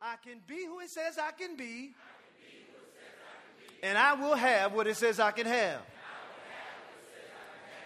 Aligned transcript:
I 0.00 0.14
can 0.24 0.38
be 0.46 0.64
who 0.64 0.78
it 0.78 0.90
says 0.90 1.18
I 1.18 1.32
can 1.32 1.56
be, 1.56 1.90
and 3.82 3.98
I 3.98 4.14
will 4.14 4.34
have 4.34 4.72
what 4.72 4.86
it 4.86 4.96
says 4.96 5.18
I 5.18 5.32
can 5.32 5.46
have. 5.46 5.80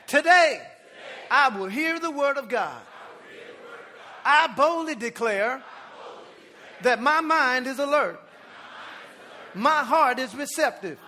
Today, 0.06 0.60
I 1.30 1.48
will 1.56 1.68
hear 1.68 1.98
the 1.98 2.10
word 2.10 2.36
of 2.36 2.50
God. 2.50 2.82
I 4.26 4.46
boldly 4.48 4.94
declare 4.94 5.62
that 6.82 7.00
my 7.00 7.22
mind 7.22 7.66
is 7.66 7.78
alert. 7.78 8.20
My 9.54 9.82
heart 9.82 10.18
is 10.18 10.34
receptive. 10.34 10.98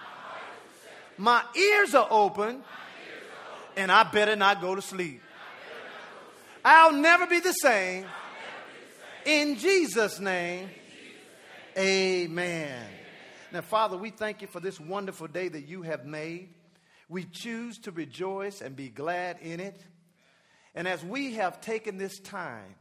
My 1.19 1.43
ears 1.55 1.95
are 1.95 2.09
open, 2.11 2.63
and 3.77 3.93
I 3.93 4.05
better 4.05 4.37
not 4.37 4.63
go 4.63 4.75
to 4.75 4.81
sleep. 4.83 5.21
I'll 6.65 6.95
never 6.95 7.27
be 7.27 7.41
the 7.41 7.53
same. 7.53 8.07
In 9.27 9.59
Jesus' 9.59 10.19
name, 10.19 10.71
amen. 11.77 12.83
Now, 13.53 13.61
Father, 13.61 13.97
we 13.97 14.11
thank 14.11 14.43
you 14.43 14.49
for 14.49 14.61
this 14.61 14.81
wonderful 14.81 15.29
day 15.29 15.49
that 15.49 15.69
you 15.69 15.83
have 15.83 16.05
made. 16.05 16.49
We 17.09 17.25
choose 17.25 17.79
to 17.81 17.91
rejoice 17.91 18.61
and 18.61 18.75
be 18.75 18.89
glad 18.89 19.39
in 19.41 19.61
it. 19.61 19.81
And 20.75 20.89
as 20.89 21.05
we 21.05 21.35
have 21.35 21.61
taken 21.61 21.97
this 21.97 22.19
time 22.19 22.75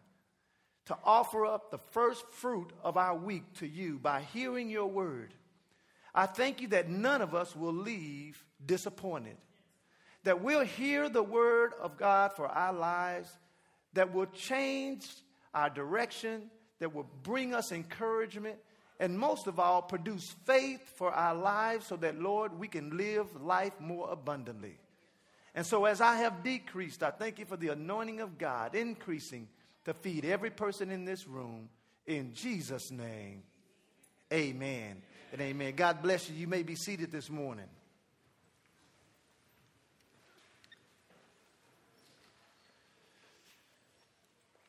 to 0.85 0.97
offer 1.03 1.45
up 1.45 1.69
the 1.69 1.77
first 1.91 2.25
fruit 2.31 2.71
of 2.83 2.97
our 2.97 3.15
week 3.15 3.43
to 3.59 3.67
you 3.67 3.99
by 3.99 4.21
hearing 4.33 4.69
your 4.69 4.87
word, 4.87 5.33
I 6.15 6.25
thank 6.25 6.61
you 6.61 6.69
that 6.69 6.89
none 6.89 7.21
of 7.21 7.35
us 7.35 7.55
will 7.55 7.73
leave 7.73 8.43
disappointed. 8.65 9.37
That 10.23 10.41
we'll 10.41 10.65
hear 10.65 11.09
the 11.09 11.23
word 11.23 11.73
of 11.81 11.97
God 11.97 12.33
for 12.33 12.47
our 12.47 12.73
lives, 12.73 13.29
that 13.93 14.13
will 14.13 14.27
change 14.27 15.07
our 15.53 15.69
direction, 15.69 16.49
that 16.79 16.93
will 16.93 17.09
bring 17.23 17.53
us 17.53 17.71
encouragement, 17.71 18.57
and 18.99 19.17
most 19.17 19.47
of 19.47 19.59
all, 19.59 19.81
produce 19.81 20.35
faith 20.45 20.81
for 20.97 21.11
our 21.11 21.35
lives 21.35 21.87
so 21.87 21.95
that, 21.97 22.19
Lord, 22.19 22.57
we 22.57 22.67
can 22.67 22.95
live 22.95 23.41
life 23.41 23.73
more 23.79 24.09
abundantly. 24.11 24.77
And 25.55 25.65
so, 25.65 25.85
as 25.85 26.01
I 26.01 26.17
have 26.17 26.43
decreased, 26.43 27.03
I 27.03 27.11
thank 27.11 27.39
you 27.39 27.45
for 27.45 27.57
the 27.57 27.69
anointing 27.69 28.21
of 28.21 28.37
God 28.37 28.75
increasing 28.75 29.47
to 29.85 29.93
feed 29.93 30.25
every 30.25 30.49
person 30.49 30.89
in 30.91 31.05
this 31.05 31.27
room. 31.27 31.69
In 32.07 32.33
Jesus' 32.33 32.91
name, 32.91 33.43
amen 34.31 35.01
and 35.31 35.41
amen. 35.41 35.73
God 35.75 36.01
bless 36.01 36.29
you. 36.29 36.35
You 36.35 36.47
may 36.47 36.63
be 36.63 36.75
seated 36.75 37.11
this 37.11 37.29
morning. 37.29 37.67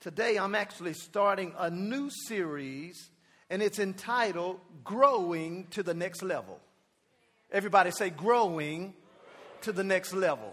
Today, 0.00 0.36
I'm 0.36 0.54
actually 0.54 0.92
starting 0.92 1.54
a 1.58 1.70
new 1.70 2.10
series, 2.10 3.08
and 3.54 3.62
it's 3.62 3.78
entitled 3.78 4.58
Growing 4.82 5.68
to 5.70 5.84
the 5.84 5.94
Next 5.94 6.24
Level. 6.24 6.58
Everybody 7.52 7.92
say, 7.92 8.10
Growing 8.10 8.94
to 9.60 9.70
the 9.70 9.84
Next 9.84 10.12
Level. 10.12 10.52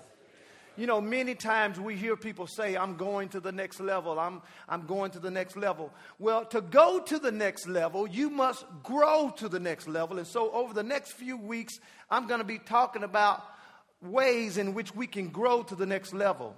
You 0.78 0.86
know, 0.86 1.02
many 1.02 1.34
times 1.34 1.80
we 1.80 1.96
hear 1.96 2.16
people 2.16 2.46
say, 2.46 2.78
I'm 2.78 2.98
going 2.98 3.30
to 3.30 3.40
the 3.40 3.52
next 3.52 3.80
level, 3.80 4.20
I'm, 4.20 4.44
I'm 4.70 4.86
going 4.86 5.10
to 5.12 5.20
the 5.20 5.32
next 5.32 5.58
level. 5.58 5.92
Well, 6.20 6.46
to 6.46 6.62
go 6.62 7.00
to 7.00 7.18
the 7.18 7.32
next 7.32 7.68
level, 7.68 8.06
you 8.06 8.30
must 8.30 8.66
grow 8.84 9.34
to 9.38 9.50
the 9.50 9.60
next 9.60 9.88
level. 9.88 10.20
And 10.20 10.28
so, 10.28 10.52
over 10.52 10.72
the 10.76 10.84
next 10.84 11.14
few 11.14 11.38
weeks, 11.38 11.80
I'm 12.08 12.28
going 12.28 12.40
to 12.40 12.46
be 12.46 12.60
talking 12.60 13.02
about 13.02 13.44
ways 14.04 14.60
in 14.60 14.76
which 14.76 14.94
we 14.94 15.08
can 15.08 15.30
grow 15.30 15.64
to 15.64 15.76
the 15.76 15.88
next 15.88 16.14
level. 16.14 16.56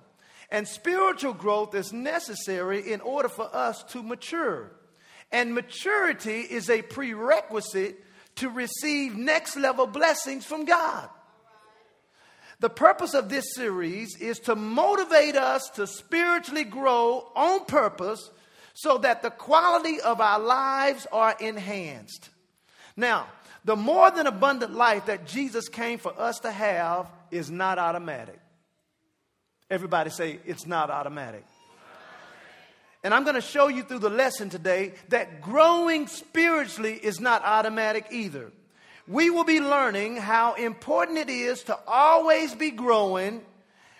And 0.52 0.68
spiritual 0.68 1.34
growth 1.34 1.74
is 1.74 1.94
necessary 1.94 2.92
in 2.92 3.00
order 3.00 3.30
for 3.30 3.50
us 3.56 3.82
to 3.84 4.04
mature. 4.04 4.74
And 5.34 5.56
maturity 5.56 6.42
is 6.42 6.70
a 6.70 6.84
prerequisite 6.84 8.00
to 8.36 8.50
receive 8.50 9.16
next 9.18 9.58
level 9.58 9.88
blessings 9.88 10.46
from 10.46 10.66
God. 10.66 11.10
The 12.60 12.70
purpose 12.70 13.16
of 13.16 13.30
this 13.30 13.56
series 13.56 14.16
is 14.22 14.40
to 14.42 14.56
motivate 14.56 15.36
us 15.36 15.70
to 15.76 15.88
spiritually 15.88 16.64
grow 16.64 17.30
on 17.36 17.66
purpose 17.66 18.30
so 18.76 19.00
that 19.00 19.22
the 19.24 19.32
quality 19.32 20.00
of 20.00 20.22
our 20.22 20.40
lives 20.40 21.08
are 21.12 21.36
enhanced. 21.40 22.30
Now, 22.96 23.28
the 23.66 23.76
more 23.76 24.12
than 24.12 24.28
abundant 24.28 24.74
life 24.74 25.08
that 25.08 25.26
Jesus 25.26 25.68
came 25.68 25.98
for 25.98 26.18
us 26.20 26.40
to 26.40 26.52
have 26.52 27.10
is 27.32 27.50
not 27.50 27.80
automatic. 27.80 28.40
Everybody 29.70 30.12
say, 30.12 30.40
it's 30.46 30.68
not 30.68 30.92
automatic. 30.92 31.46
And 33.04 33.14
I'm 33.14 33.24
going 33.24 33.36
to 33.36 33.42
show 33.42 33.68
you 33.68 33.84
through 33.84 34.00
the 34.00 34.10
lesson 34.10 34.50
today 34.50 34.94
that 35.10 35.42
growing 35.42 36.08
spiritually 36.08 36.94
is 36.94 37.20
not 37.20 37.44
automatic 37.44 38.08
either 38.12 38.52
we 39.08 39.30
will 39.30 39.44
be 39.44 39.60
learning 39.60 40.16
how 40.16 40.54
important 40.54 41.18
it 41.18 41.30
is 41.30 41.64
to 41.64 41.78
always 41.88 42.56
be 42.56 42.72
growing. 42.72 43.42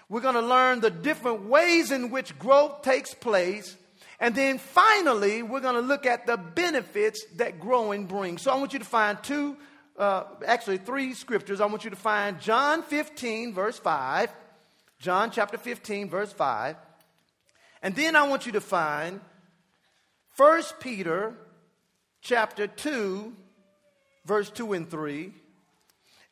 We're 0.08 0.22
going 0.22 0.36
to 0.36 0.42
learn 0.42 0.80
the 0.80 0.90
different 0.90 1.44
ways 1.46 1.92
in 1.92 2.10
which 2.10 2.38
growth 2.40 2.84
takes 2.84 3.14
place. 3.14 3.76
And 4.20 4.34
then 4.34 4.58
finally, 4.60 5.44
we're 5.44 5.60
going 5.60 5.76
to 5.76 5.82
look 5.82 6.06
at 6.06 6.26
the 6.26 6.38
benefits 6.38 7.26
that 7.36 7.60
growing 7.60 8.06
brings. 8.06 8.44
So 8.44 8.52
I 8.52 8.56
want 8.56 8.72
you 8.72 8.80
to 8.80 8.86
find 8.86 9.22
two, 9.22 9.58
uh, 9.98 10.24
actually 10.46 10.78
three 10.78 11.14
scriptures. 11.14 11.60
I 11.60 11.66
want 11.66 11.84
you 11.84 11.90
to 11.90 11.98
find 11.98 12.40
John 12.40 12.84
15, 12.84 13.54
verse 13.54 13.78
5. 13.80 14.32
John 15.00 15.32
chapter 15.32 15.58
15, 15.58 16.10
verse 16.10 16.32
5. 16.32 16.78
And 17.84 17.94
then 17.96 18.16
I 18.16 18.24
want 18.24 18.46
you 18.46 18.54
to 18.54 18.62
find 18.62 19.20
1 20.38 20.64
Peter 20.80 21.34
chapter 22.22 22.66
2, 22.66 23.34
verse 24.26 24.50
2 24.50 24.72
and 24.72 24.90
3. 24.90 25.34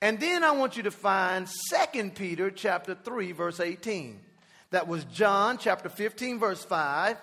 And 0.02 0.18
then 0.20 0.46
I 0.46 0.52
want 0.52 0.78
you 0.78 0.84
to 0.84 0.92
find 0.92 1.48
2 1.94 2.10
Peter 2.12 2.50
chapter 2.50 2.96
3 2.96 3.34
verse 3.34 3.60
18. 3.60 4.20
That 4.72 4.88
was 4.88 5.04
John 5.06 5.58
chapter 5.58 5.90
15 5.90 6.40
verse 6.40 6.64
5. 6.64 7.18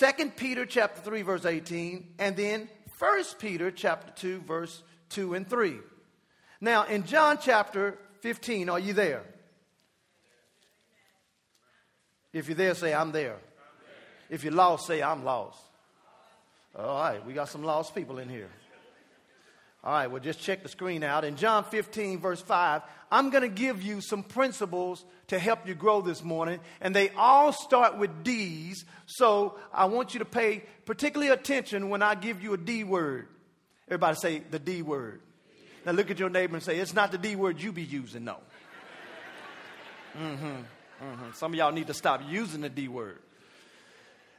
2 0.00 0.30
Peter 0.36 0.66
chapter 0.66 1.00
3 1.00 1.22
verse 1.22 1.46
18 1.46 2.14
and 2.18 2.36
then 2.36 2.68
1 2.98 3.24
Peter 3.38 3.70
chapter 3.70 4.12
2 4.12 4.40
verse 4.42 4.82
2 5.08 5.34
and 5.34 5.48
3. 5.48 5.78
Now 6.60 6.84
in 6.84 7.04
John 7.04 7.38
chapter 7.40 7.98
15 8.20 8.68
are 8.68 8.78
you 8.78 8.92
there? 8.92 9.24
If 12.36 12.48
you're 12.48 12.56
there 12.56 12.74
say 12.74 12.92
I'm 12.92 13.12
there. 13.12 13.36
If 14.28 14.44
you're 14.44 14.52
lost 14.52 14.86
say 14.86 15.02
I'm 15.02 15.24
lost. 15.24 15.58
All 16.78 17.00
right, 17.00 17.24
we 17.24 17.32
got 17.32 17.48
some 17.48 17.64
lost 17.64 17.94
people 17.94 18.18
in 18.18 18.28
here. 18.28 18.50
All 19.82 19.92
right, 19.92 20.08
well, 20.08 20.20
just 20.20 20.40
check 20.40 20.62
the 20.62 20.68
screen 20.68 21.02
out. 21.02 21.24
In 21.24 21.36
John 21.36 21.64
15, 21.64 22.18
verse 22.18 22.42
5, 22.42 22.82
I'm 23.10 23.30
going 23.30 23.42
to 23.42 23.48
give 23.48 23.82
you 23.82 24.00
some 24.00 24.22
principles 24.22 25.04
to 25.28 25.38
help 25.38 25.66
you 25.66 25.74
grow 25.74 26.02
this 26.02 26.22
morning, 26.22 26.60
and 26.80 26.94
they 26.94 27.08
all 27.10 27.52
start 27.52 27.96
with 27.96 28.24
D's. 28.24 28.84
So 29.06 29.56
I 29.72 29.86
want 29.86 30.12
you 30.12 30.18
to 30.18 30.24
pay 30.24 30.64
particularly 30.84 31.32
attention 31.32 31.88
when 31.88 32.02
I 32.02 32.16
give 32.16 32.42
you 32.42 32.52
a 32.52 32.58
D 32.58 32.84
word. 32.84 33.28
Everybody 33.88 34.16
say 34.16 34.42
the 34.50 34.58
D 34.58 34.82
word. 34.82 35.20
Now 35.86 35.92
look 35.92 36.10
at 36.10 36.18
your 36.18 36.30
neighbor 36.30 36.56
and 36.56 36.62
say, 36.62 36.78
It's 36.78 36.92
not 36.92 37.12
the 37.12 37.18
D 37.18 37.36
word 37.36 37.62
you 37.62 37.72
be 37.72 37.84
using, 37.84 38.24
no. 38.24 38.38
Mm-hmm, 40.18 40.62
mm-hmm. 41.02 41.32
Some 41.34 41.52
of 41.52 41.58
y'all 41.58 41.72
need 41.72 41.86
to 41.88 41.94
stop 41.94 42.22
using 42.28 42.60
the 42.60 42.68
D 42.68 42.88
word. 42.88 43.18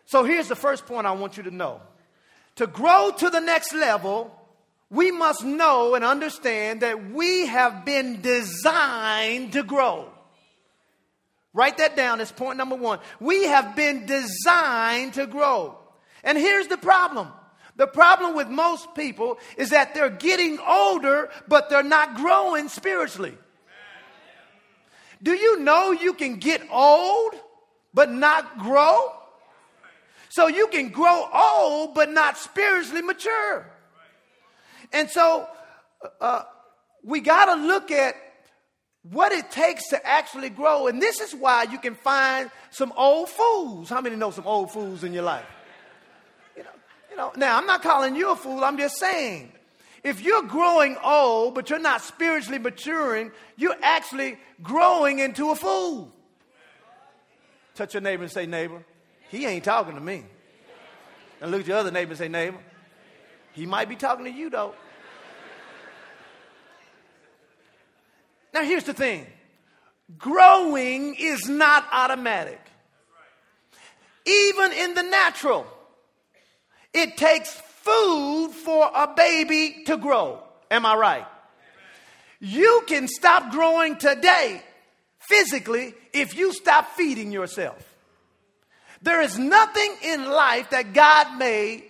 So 0.05 0.23
here's 0.23 0.47
the 0.47 0.55
first 0.55 0.85
point 0.85 1.05
I 1.05 1.11
want 1.11 1.37
you 1.37 1.43
to 1.43 1.51
know. 1.51 1.81
To 2.55 2.67
grow 2.67 3.11
to 3.17 3.29
the 3.29 3.39
next 3.39 3.73
level, 3.73 4.33
we 4.89 5.11
must 5.11 5.43
know 5.43 5.95
and 5.95 6.03
understand 6.03 6.81
that 6.81 7.11
we 7.11 7.45
have 7.47 7.85
been 7.85 8.21
designed 8.21 9.53
to 9.53 9.63
grow. 9.63 10.09
Write 11.53 11.77
that 11.79 11.95
down 11.95 12.21
as 12.21 12.31
point 12.31 12.57
number 12.57 12.75
one. 12.75 12.99
We 13.19 13.45
have 13.45 13.75
been 13.75 14.05
designed 14.05 15.15
to 15.15 15.27
grow. 15.27 15.77
And 16.23 16.37
here's 16.37 16.67
the 16.67 16.77
problem 16.77 17.31
the 17.77 17.87
problem 17.87 18.35
with 18.35 18.47
most 18.47 18.95
people 18.95 19.37
is 19.55 19.69
that 19.69 19.93
they're 19.93 20.09
getting 20.09 20.59
older, 20.59 21.29
but 21.47 21.69
they're 21.69 21.83
not 21.83 22.15
growing 22.15 22.69
spiritually. 22.69 23.37
Do 25.21 25.33
you 25.33 25.59
know 25.59 25.91
you 25.91 26.13
can 26.13 26.37
get 26.37 26.61
old, 26.71 27.33
but 27.93 28.11
not 28.11 28.59
grow? 28.59 29.11
So 30.29 30.47
you 30.47 30.67
can 30.67 30.89
grow 30.89 31.27
old, 31.33 31.95
but 31.95 32.11
not 32.11 32.37
spiritually 32.37 33.01
mature. 33.01 33.65
And 34.93 35.09
so 35.09 35.47
uh, 36.21 36.43
we 37.03 37.21
got 37.21 37.45
to 37.45 37.55
look 37.55 37.91
at 37.91 38.15
what 39.03 39.31
it 39.31 39.51
takes 39.51 39.89
to 39.89 40.05
actually 40.05 40.49
grow. 40.49 40.87
And 40.87 41.01
this 41.01 41.21
is 41.21 41.33
why 41.33 41.63
you 41.63 41.79
can 41.79 41.95
find 41.95 42.51
some 42.71 42.93
old 42.95 43.29
fools. 43.29 43.89
How 43.89 44.01
many 44.01 44.15
know 44.15 44.31
some 44.31 44.45
old 44.45 44.71
fools 44.71 45.03
in 45.03 45.13
your 45.13 45.23
life? 45.23 45.45
You 46.55 46.63
know, 46.63 46.69
you 47.09 47.17
know, 47.17 47.31
now 47.35 47.57
I'm 47.57 47.65
not 47.65 47.81
calling 47.81 48.15
you 48.15 48.31
a 48.31 48.35
fool, 48.35 48.63
I'm 48.63 48.77
just 48.77 48.97
saying. 48.97 49.51
If 50.03 50.21
you're 50.21 50.43
growing 50.43 50.97
old, 51.03 51.55
but 51.55 51.69
you're 51.69 51.79
not 51.79 52.01
spiritually 52.01 52.59
maturing, 52.59 53.31
you're 53.55 53.75
actually 53.81 54.37
growing 54.61 55.19
into 55.19 55.51
a 55.51 55.55
fool. 55.55 56.11
Touch 57.75 57.93
your 57.93 58.01
neighbor 58.01 58.23
and 58.23 58.31
say, 58.31 58.45
neighbor, 58.45 58.83
he 59.29 59.45
ain't 59.45 59.63
talking 59.63 59.95
to 59.95 60.01
me. 60.01 60.23
And 61.41 61.51
look 61.51 61.61
at 61.61 61.67
your 61.67 61.77
other 61.77 61.91
neighbor 61.91 62.11
and 62.11 62.17
say, 62.17 62.27
neighbor, 62.27 62.57
He 63.53 63.65
might 63.65 63.89
be 63.89 63.95
talking 63.95 64.25
to 64.25 64.31
you, 64.31 64.49
though. 64.49 64.73
now, 68.53 68.63
here's 68.63 68.83
the 68.83 68.93
thing 68.93 69.27
growing 70.17 71.15
is 71.15 71.47
not 71.47 71.85
automatic. 71.91 72.61
Even 74.25 74.71
in 74.73 74.93
the 74.93 75.03
natural, 75.03 75.65
it 76.93 77.15
takes 77.15 77.61
food 77.87 78.51
for 78.51 78.91
a 78.93 79.07
baby 79.15 79.83
to 79.85 79.97
grow. 79.97 80.43
Am 80.69 80.85
I 80.85 80.95
right? 80.95 81.25
You 82.39 82.83
can 82.87 83.07
stop 83.07 83.51
growing 83.51 83.97
today 83.97 84.61
physically 85.19 85.93
if 86.13 86.35
you 86.35 86.53
stop 86.53 86.91
feeding 86.91 87.31
yourself. 87.31 87.81
There 89.01 89.21
is 89.21 89.37
nothing 89.37 89.95
in 90.03 90.25
life 90.25 90.71
that 90.71 90.93
God 90.93 91.37
made 91.37 91.83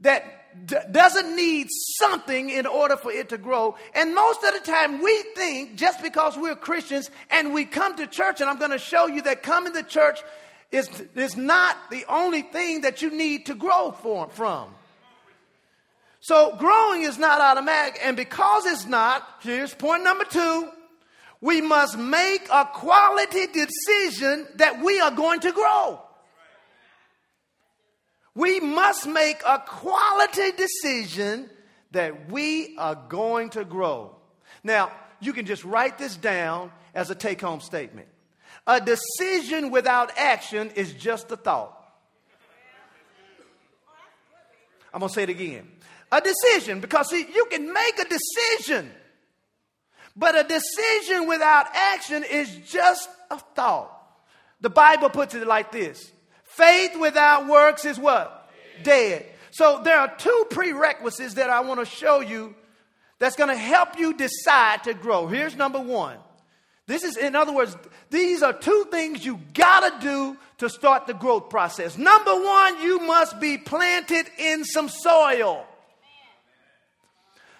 that 0.00 0.66
d- 0.66 0.76
doesn't 0.90 1.36
need 1.36 1.68
something 1.98 2.50
in 2.50 2.66
order 2.66 2.96
for 2.96 3.12
it 3.12 3.28
to 3.30 3.38
grow. 3.38 3.76
And 3.94 4.14
most 4.14 4.42
of 4.44 4.54
the 4.54 4.60
time, 4.60 5.02
we 5.02 5.22
think 5.34 5.76
just 5.76 6.02
because 6.02 6.36
we're 6.36 6.56
Christians 6.56 7.10
and 7.30 7.52
we 7.52 7.64
come 7.64 7.96
to 7.96 8.06
church, 8.06 8.40
and 8.40 8.48
I'm 8.48 8.58
going 8.58 8.70
to 8.70 8.78
show 8.78 9.06
you 9.06 9.22
that 9.22 9.42
coming 9.42 9.72
to 9.74 9.82
church 9.82 10.20
is, 10.70 10.88
is 11.14 11.36
not 11.36 11.76
the 11.90 12.04
only 12.08 12.42
thing 12.42 12.82
that 12.82 13.02
you 13.02 13.10
need 13.10 13.46
to 13.46 13.54
grow 13.54 13.92
for, 13.92 14.28
from. 14.28 14.74
So, 16.22 16.54
growing 16.56 17.02
is 17.02 17.18
not 17.18 17.40
automatic, 17.40 17.98
and 18.00 18.16
because 18.16 18.64
it's 18.64 18.86
not, 18.86 19.26
here's 19.40 19.74
point 19.74 20.04
number 20.04 20.24
two 20.24 20.70
we 21.40 21.60
must 21.60 21.98
make 21.98 22.46
a 22.52 22.64
quality 22.64 23.48
decision 23.48 24.46
that 24.54 24.80
we 24.80 25.00
are 25.00 25.10
going 25.10 25.40
to 25.40 25.50
grow. 25.50 26.00
We 28.36 28.60
must 28.60 29.08
make 29.08 29.42
a 29.44 29.58
quality 29.58 30.52
decision 30.52 31.50
that 31.90 32.30
we 32.30 32.76
are 32.78 32.94
going 32.94 33.50
to 33.50 33.64
grow. 33.64 34.14
Now, 34.62 34.92
you 35.20 35.32
can 35.32 35.44
just 35.44 35.64
write 35.64 35.98
this 35.98 36.14
down 36.14 36.70
as 36.94 37.10
a 37.10 37.16
take 37.16 37.40
home 37.40 37.60
statement. 37.60 38.06
A 38.68 38.80
decision 38.80 39.72
without 39.72 40.16
action 40.16 40.70
is 40.76 40.92
just 40.92 41.32
a 41.32 41.36
thought. 41.36 41.76
I'm 44.94 45.00
going 45.00 45.08
to 45.08 45.14
say 45.14 45.24
it 45.24 45.28
again. 45.28 45.71
A 46.12 46.20
decision, 46.20 46.80
because 46.80 47.08
see, 47.08 47.26
you 47.34 47.46
can 47.46 47.72
make 47.72 47.98
a 47.98 48.04
decision, 48.04 48.90
but 50.14 50.38
a 50.38 50.46
decision 50.46 51.26
without 51.26 51.66
action 51.74 52.22
is 52.22 52.54
just 52.68 53.08
a 53.30 53.38
thought. 53.38 53.98
The 54.60 54.70
Bible 54.70 55.08
puts 55.08 55.34
it 55.34 55.46
like 55.46 55.72
this 55.72 56.12
Faith 56.44 57.00
without 57.00 57.48
works 57.48 57.86
is 57.86 57.98
what? 57.98 58.50
Dead. 58.82 59.26
So 59.52 59.80
there 59.82 59.98
are 59.98 60.14
two 60.16 60.46
prerequisites 60.50 61.34
that 61.34 61.48
I 61.48 61.60
want 61.60 61.80
to 61.80 61.86
show 61.86 62.20
you 62.20 62.54
that's 63.18 63.36
going 63.36 63.48
to 63.48 63.56
help 63.56 63.98
you 63.98 64.12
decide 64.14 64.84
to 64.84 64.94
grow. 64.94 65.26
Here's 65.26 65.56
number 65.56 65.80
one. 65.80 66.18
This 66.86 67.04
is, 67.04 67.16
in 67.16 67.36
other 67.36 67.52
words, 67.54 67.74
these 68.10 68.42
are 68.42 68.52
two 68.52 68.86
things 68.90 69.24
you 69.24 69.40
got 69.54 70.00
to 70.00 70.06
do 70.06 70.36
to 70.58 70.68
start 70.68 71.06
the 71.06 71.14
growth 71.14 71.48
process. 71.48 71.96
Number 71.96 72.34
one, 72.34 72.82
you 72.82 73.00
must 73.00 73.40
be 73.40 73.56
planted 73.56 74.26
in 74.38 74.64
some 74.64 74.88
soil. 74.88 75.66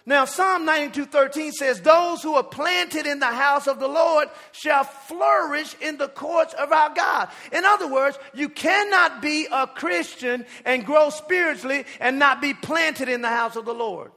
Now, 0.04 0.24
Psalm 0.24 0.64
92 0.64 1.06
13 1.06 1.52
says, 1.52 1.80
Those 1.80 2.22
who 2.22 2.34
are 2.34 2.42
planted 2.42 3.06
in 3.06 3.20
the 3.20 3.26
house 3.26 3.68
of 3.68 3.78
the 3.78 3.88
Lord 3.88 4.28
shall 4.50 4.82
flourish 4.82 5.76
in 5.80 5.96
the 5.96 6.08
courts 6.08 6.54
of 6.54 6.72
our 6.72 6.92
God. 6.92 7.28
In 7.52 7.64
other 7.64 7.86
words, 7.86 8.18
you 8.34 8.48
cannot 8.48 9.22
be 9.22 9.46
a 9.50 9.66
Christian 9.66 10.44
and 10.64 10.84
grow 10.84 11.10
spiritually 11.10 11.84
and 12.00 12.18
not 12.18 12.40
be 12.40 12.52
planted 12.52 13.08
in 13.08 13.22
the 13.22 13.28
house 13.28 13.54
of 13.54 13.64
the 13.64 13.74
Lord. 13.74 14.10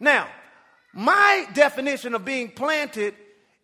Now, 0.00 0.26
my 0.92 1.46
definition 1.54 2.14
of 2.14 2.24
being 2.24 2.50
planted 2.50 3.14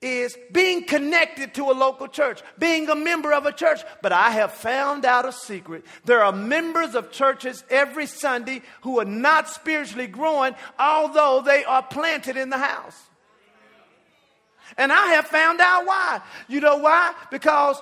is 0.02 0.36
being 0.50 0.84
connected 0.84 1.54
to 1.54 1.70
a 1.70 1.72
local 1.72 2.08
church, 2.08 2.42
being 2.58 2.90
a 2.90 2.94
member 2.94 3.32
of 3.32 3.46
a 3.46 3.52
church. 3.52 3.80
But 4.02 4.12
I 4.12 4.30
have 4.30 4.52
found 4.52 5.04
out 5.04 5.24
a 5.24 5.32
secret. 5.32 5.84
There 6.04 6.22
are 6.22 6.32
members 6.32 6.94
of 6.94 7.12
churches 7.12 7.64
every 7.70 8.06
Sunday 8.06 8.62
who 8.82 8.98
are 8.98 9.04
not 9.04 9.48
spiritually 9.48 10.08
growing, 10.08 10.54
although 10.78 11.42
they 11.44 11.64
are 11.64 11.82
planted 11.82 12.36
in 12.36 12.50
the 12.50 12.58
house. 12.58 13.00
And 14.76 14.92
I 14.92 15.06
have 15.12 15.26
found 15.26 15.60
out 15.60 15.86
why. 15.86 16.20
You 16.48 16.60
know 16.60 16.78
why? 16.78 17.14
Because, 17.30 17.80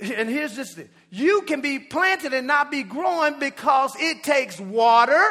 and 0.00 0.28
here's 0.28 0.56
this 0.56 0.74
thing 0.74 0.88
you 1.10 1.42
can 1.42 1.60
be 1.60 1.78
planted 1.78 2.32
and 2.32 2.46
not 2.46 2.70
be 2.70 2.84
growing 2.84 3.38
because 3.38 3.92
it 3.98 4.22
takes 4.22 4.58
water, 4.58 5.22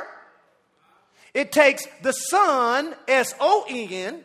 it 1.34 1.52
takes 1.52 1.88
the 2.04 2.12
sun, 2.12 2.94
S 3.08 3.34
O 3.40 3.66
N 3.70 4.24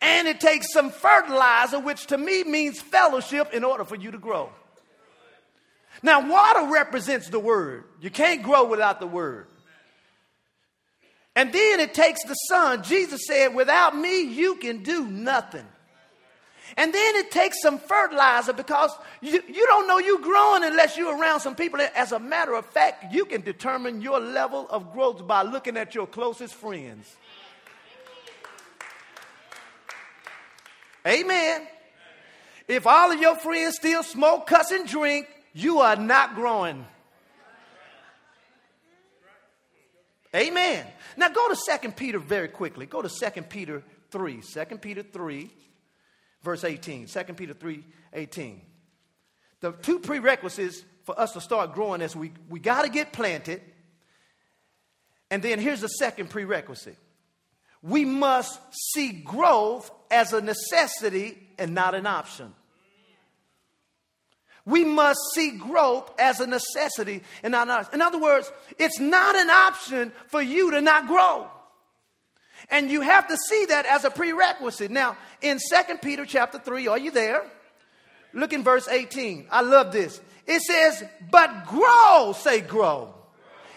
and 0.00 0.28
it 0.28 0.40
takes 0.40 0.72
some 0.72 0.90
fertilizer, 0.90 1.78
which 1.78 2.06
to 2.06 2.18
me 2.18 2.44
means 2.44 2.80
fellowship, 2.80 3.52
in 3.52 3.64
order 3.64 3.84
for 3.84 3.96
you 3.96 4.10
to 4.10 4.18
grow. 4.18 4.50
Now, 6.02 6.28
water 6.28 6.72
represents 6.72 7.28
the 7.28 7.40
word. 7.40 7.84
You 8.00 8.10
can't 8.10 8.42
grow 8.42 8.66
without 8.66 9.00
the 9.00 9.06
word. 9.06 9.46
And 11.36 11.52
then 11.52 11.80
it 11.80 11.94
takes 11.94 12.22
the 12.24 12.34
sun. 12.34 12.82
Jesus 12.82 13.26
said, 13.26 13.54
Without 13.54 13.96
me, 13.96 14.22
you 14.22 14.56
can 14.56 14.82
do 14.82 15.06
nothing. 15.06 15.66
And 16.76 16.92
then 16.92 17.16
it 17.16 17.30
takes 17.30 17.60
some 17.62 17.78
fertilizer 17.78 18.52
because 18.52 18.90
you, 19.20 19.42
you 19.48 19.66
don't 19.66 19.86
know 19.86 19.98
you're 19.98 20.20
growing 20.20 20.64
unless 20.64 20.96
you're 20.96 21.16
around 21.16 21.40
some 21.40 21.54
people. 21.54 21.80
As 21.94 22.12
a 22.12 22.18
matter 22.18 22.54
of 22.54 22.66
fact, 22.66 23.12
you 23.12 23.26
can 23.26 23.42
determine 23.42 24.00
your 24.00 24.18
level 24.18 24.66
of 24.70 24.92
growth 24.92 25.26
by 25.26 25.42
looking 25.42 25.76
at 25.76 25.94
your 25.94 26.06
closest 26.06 26.54
friends. 26.54 27.16
Amen. 31.06 31.66
If 32.66 32.86
all 32.86 33.12
of 33.12 33.20
your 33.20 33.36
friends 33.36 33.76
still 33.76 34.02
smoke, 34.02 34.46
cuss, 34.46 34.70
and 34.70 34.88
drink, 34.88 35.28
you 35.52 35.80
are 35.80 35.96
not 35.96 36.34
growing. 36.34 36.86
Amen. 40.34 40.86
Now 41.16 41.28
go 41.28 41.48
to 41.48 41.78
2 41.80 41.92
Peter 41.92 42.18
very 42.18 42.48
quickly. 42.48 42.86
Go 42.86 43.02
to 43.02 43.08
2 43.08 43.42
Peter 43.42 43.82
3. 44.10 44.40
2 44.40 44.78
Peter 44.78 45.02
3, 45.02 45.50
verse 46.42 46.64
18. 46.64 47.06
2 47.06 47.24
Peter 47.34 47.52
3, 47.52 47.84
18. 48.12 48.60
The 49.60 49.72
two 49.72 50.00
prerequisites 50.00 50.82
for 51.04 51.18
us 51.18 51.32
to 51.32 51.40
start 51.40 51.74
growing 51.74 52.00
is 52.00 52.16
we, 52.16 52.32
we 52.48 52.58
got 52.58 52.82
to 52.82 52.88
get 52.88 53.12
planted. 53.12 53.62
And 55.30 55.42
then 55.42 55.58
here's 55.58 55.80
the 55.80 55.88
second 55.88 56.30
prerequisite 56.30 56.98
we 57.84 58.06
must 58.06 58.58
see 58.72 59.12
growth 59.12 59.90
as 60.10 60.32
a 60.32 60.40
necessity 60.40 61.36
and 61.58 61.74
not 61.74 61.94
an 61.94 62.06
option. 62.06 62.54
We 64.64 64.84
must 64.84 65.20
see 65.34 65.58
growth 65.58 66.10
as 66.18 66.40
a 66.40 66.46
necessity 66.46 67.22
and 67.42 67.52
not 67.52 67.68
an 67.68 67.72
option. 67.72 67.94
In 67.94 68.00
other 68.00 68.18
words, 68.18 68.50
it's 68.78 68.98
not 68.98 69.36
an 69.36 69.50
option 69.50 70.12
for 70.28 70.40
you 70.40 70.70
to 70.70 70.80
not 70.80 71.06
grow. 71.06 71.46
And 72.70 72.90
you 72.90 73.02
have 73.02 73.28
to 73.28 73.36
see 73.36 73.66
that 73.66 73.84
as 73.84 74.06
a 74.06 74.10
prerequisite. 74.10 74.90
Now, 74.90 75.18
in 75.42 75.58
2 75.58 75.98
Peter 76.00 76.24
chapter 76.24 76.58
3, 76.58 76.88
are 76.88 76.98
you 76.98 77.10
there? 77.10 77.44
Look 78.32 78.54
in 78.54 78.62
verse 78.62 78.88
18. 78.88 79.48
I 79.50 79.60
love 79.60 79.92
this. 79.92 80.22
It 80.46 80.62
says, 80.62 81.04
but 81.30 81.66
grow, 81.66 82.34
say 82.34 82.62
grow. 82.62 83.14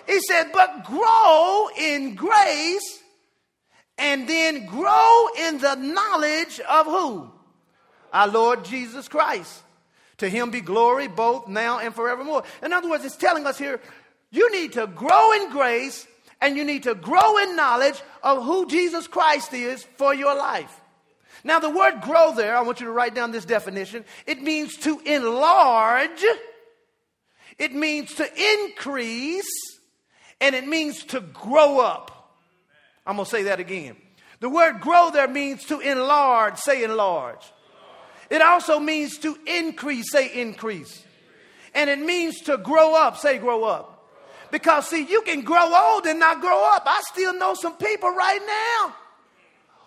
He 0.08 0.22
said, 0.22 0.52
but 0.54 0.86
grow 0.86 1.68
in 1.78 2.16
grace 2.16 2.97
and 3.98 4.28
then 4.28 4.66
grow 4.66 5.28
in 5.40 5.60
the 5.60 5.76
knowledge 5.76 6.60
of 6.60 6.86
who? 6.86 7.32
Our 8.14 8.28
Lord 8.28 8.66
Jesus 8.66 9.08
Christ. 9.08 9.64
To 10.18 10.30
him 10.30 10.50
be 10.50 10.62
glory 10.62 11.08
both 11.08 11.48
now 11.48 11.80
and 11.80 11.94
forevermore. 11.94 12.44
In 12.64 12.74
other 12.74 12.90
words, 12.90 13.06
it's 13.06 13.16
telling 13.16 13.46
us 13.46 13.58
here 13.58 13.80
you 14.32 14.52
need 14.52 14.74
to 14.74 14.88
grow 14.88 15.34
in 15.34 15.52
grace 15.52 16.08
and 16.42 16.56
you 16.58 16.64
need 16.64 16.84
to 16.84 16.96
grow 16.96 17.38
in 17.38 17.56
knowledge 17.56 18.02
of 18.24 18.44
who 18.44 18.68
Jesus 18.68 19.08
Christ 19.08 19.54
is 19.54 19.84
for 19.98 20.14
your 20.14 20.36
life. 20.36 20.82
Now, 21.44 21.60
the 21.60 21.70
word 21.70 22.02
grow 22.02 22.34
there, 22.34 22.56
I 22.56 22.62
want 22.62 22.80
you 22.80 22.88
to 22.88 22.92
write 22.92 23.16
down 23.16 23.32
this 23.32 23.46
definition. 23.46 24.06
It 24.26 24.42
means 24.42 24.76
to 24.78 25.00
enlarge, 25.00 26.24
it 27.58 27.74
means 27.74 28.14
to 28.16 28.28
increase, 28.64 29.80
and 30.42 30.56
it 30.56 30.68
means 30.68 31.04
to 31.06 31.22
grow 31.22 31.80
up. 31.80 32.17
I'm 33.08 33.16
going 33.16 33.26
to 33.26 33.32
say 33.32 33.44
that 33.44 33.60
again. 33.62 33.96
The 34.42 34.50
word 34.50 34.82
grow 34.82 35.10
there 35.12 35.28
means 35.28 35.66
to 35.66 35.80
enlarge, 35.80 36.58
say 36.58 36.84
enlarge. 36.84 37.42
It 38.30 38.42
also 38.42 38.80
means 38.80 39.18
to 39.20 39.38
increase, 39.48 40.12
say 40.12 40.42
increase. 40.42 41.04
And 41.74 41.90
it 41.90 42.00
means 42.00 42.42
to 42.42 42.58
grow 42.58 42.94
up, 42.94 43.18
say 43.18 43.38
grow 43.38 43.64
up. 43.64 43.94
Because, 44.52 44.90
see, 44.90 45.06
you 45.06 45.22
can 45.22 45.42
grow 45.42 45.74
old 45.74 46.06
and 46.06 46.20
not 46.20 46.42
grow 46.42 46.64
up. 46.74 46.84
I 46.86 47.02
still 47.12 47.34
know 47.34 47.54
some 47.54 47.78
people 47.78 48.10
right 48.10 48.42
now 48.46 48.96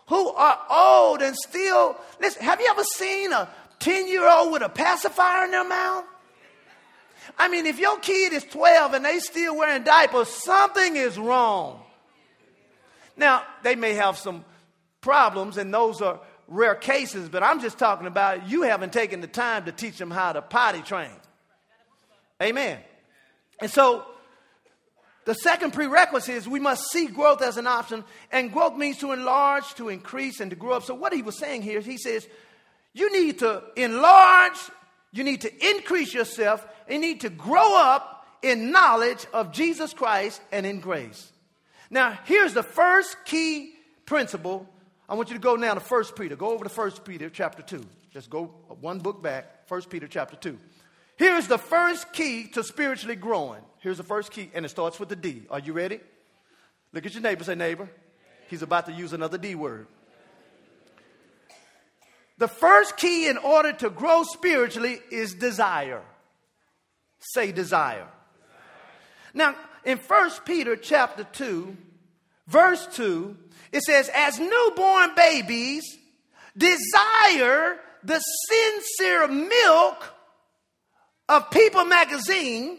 who 0.09 0.29
are 0.31 0.59
old 0.71 1.23
and 1.23 1.37
still. 1.37 1.97
Listen, 2.21 2.43
have 2.43 2.61
you 2.61 2.69
ever 2.71 2.85
seen 2.85 3.33
a 3.33 3.49
10 3.79 4.09
year 4.09 4.29
old 4.29 4.53
with 4.53 4.62
a 4.62 4.69
pacifier 4.69 5.45
in 5.45 5.50
their 5.50 5.69
mouth? 5.69 6.05
I 7.39 7.49
mean, 7.49 7.67
if 7.67 7.79
your 7.79 7.99
kid 8.00 8.33
is 8.33 8.45
12 8.45 8.95
and 8.95 9.05
they 9.05 9.19
still 9.19 9.57
wearing 9.57 9.83
diapers, 9.83 10.29
something 10.29 10.97
is 10.97 11.19
wrong. 11.19 11.83
Now, 13.17 13.45
they 13.62 13.75
may 13.75 13.95
have 13.95 14.17
some 14.17 14.45
problems, 15.00 15.57
and 15.57 15.73
those 15.73 16.00
are 16.00 16.21
rare 16.49 16.75
cases, 16.75 17.29
but 17.29 17.43
I'm 17.43 17.61
just 17.61 17.79
talking 17.79 18.07
about 18.07 18.49
you 18.49 18.62
haven't 18.62 18.93
taken 18.93 19.21
the 19.21 19.26
time 19.26 19.64
to 19.67 19.73
teach 19.73 19.99
them 19.99 20.11
how 20.11 20.33
to 20.33 20.43
potty 20.43 20.83
train. 20.83 21.11
Amen. 22.43 22.79
And 23.61 23.71
so, 23.71 24.05
the 25.26 25.35
second 25.35 25.73
prerequisite 25.73 26.35
is 26.35 26.49
we 26.49 26.61
must 26.61 26.90
see 26.90 27.07
growth 27.07 27.43
as 27.43 27.57
an 27.57 27.67
option, 27.67 28.05
and 28.33 28.52
growth 28.52 28.76
means 28.76 28.99
to 28.99 29.12
enlarge, 29.12 29.75
to 29.75 29.88
increase, 29.88 30.40
and 30.40 30.50
to 30.50 30.57
grow 30.57 30.73
up. 30.73 30.83
So, 30.85 30.95
what 30.95 31.12
he 31.12 31.23
was 31.23 31.38
saying 31.38 31.62
here, 31.62 31.81
he 31.81 31.99
says, 31.99 32.26
you 32.93 33.12
need 33.12 33.38
to 33.40 33.62
enlarge, 33.76 34.59
you 35.12 35.23
need 35.23 35.43
to 35.43 35.71
increase 35.71 36.12
yourself, 36.12 36.67
you 36.88 36.99
need 36.99 37.21
to 37.21 37.31
grow 37.31 37.76
up 37.76 38.26
in 38.43 38.73
knowledge 38.73 39.26
of 39.33 39.52
Jesus 39.52 39.93
Christ 39.93 40.40
and 40.50 40.67
in 40.67 40.81
grace. 40.81 41.31
Now, 41.90 42.18
here's 42.25 42.54
the 42.54 42.62
first 42.62 43.16
key 43.25 43.75
principle. 44.06 44.68
I 45.09 45.14
want 45.14 45.28
you 45.28 45.35
to 45.35 45.40
go 45.40 45.56
now 45.56 45.75
to 45.75 45.80
1 45.80 46.04
Peter. 46.16 46.37
Go 46.37 46.50
over 46.50 46.64
to 46.64 46.70
1 46.70 46.90
Peter 47.04 47.28
chapter 47.28 47.62
2. 47.62 47.85
Just 48.12 48.30
go 48.30 48.47
one 48.80 49.00
book 49.00 49.23
back, 49.23 49.68
1 49.68 49.82
Peter 49.82 50.06
chapter 50.06 50.37
2. 50.37 50.59
Here's 51.16 51.49
the 51.49 51.59
first 51.59 52.12
key 52.12 52.47
to 52.54 52.62
spiritually 52.62 53.16
growing. 53.16 53.62
Here's 53.78 53.99
the 53.99 54.04
first 54.04 54.30
key, 54.30 54.50
and 54.54 54.64
it 54.64 54.68
starts 54.68 54.99
with 55.00 55.09
the 55.09 55.16
D. 55.16 55.42
Are 55.50 55.59
you 55.59 55.73
ready? 55.73 56.00
Look 56.92 57.06
at 57.06 57.12
your 57.12 57.23
neighbor, 57.23 57.44
say, 57.44 57.54
neighbor. 57.54 57.90
He's 58.49 58.62
about 58.62 58.87
to 58.87 58.92
use 58.92 59.12
another 59.12 59.38
D 59.38 59.54
word. 59.54 59.87
The 62.38 62.49
first 62.49 62.97
key 62.97 63.28
in 63.28 63.37
order 63.37 63.73
to 63.75 63.90
grow 63.90 64.23
spiritually 64.23 64.99
is 65.11 65.35
desire. 65.35 66.02
Say 67.18 67.52
desire. 67.52 68.06
Now, 69.35 69.54
in 69.84 69.99
1 69.99 70.30
Peter 70.44 70.76
chapter 70.76 71.25
2, 71.25 71.76
verse 72.46 72.87
2, 72.94 73.37
it 73.72 73.82
says, 73.82 74.10
As 74.14 74.38
newborn 74.38 75.14
babies, 75.14 75.84
desire 76.56 77.78
the 78.02 78.20
sincere 78.49 79.28
milk 79.28 80.04
of 81.28 81.50
People 81.50 81.84
magazine. 81.84 82.78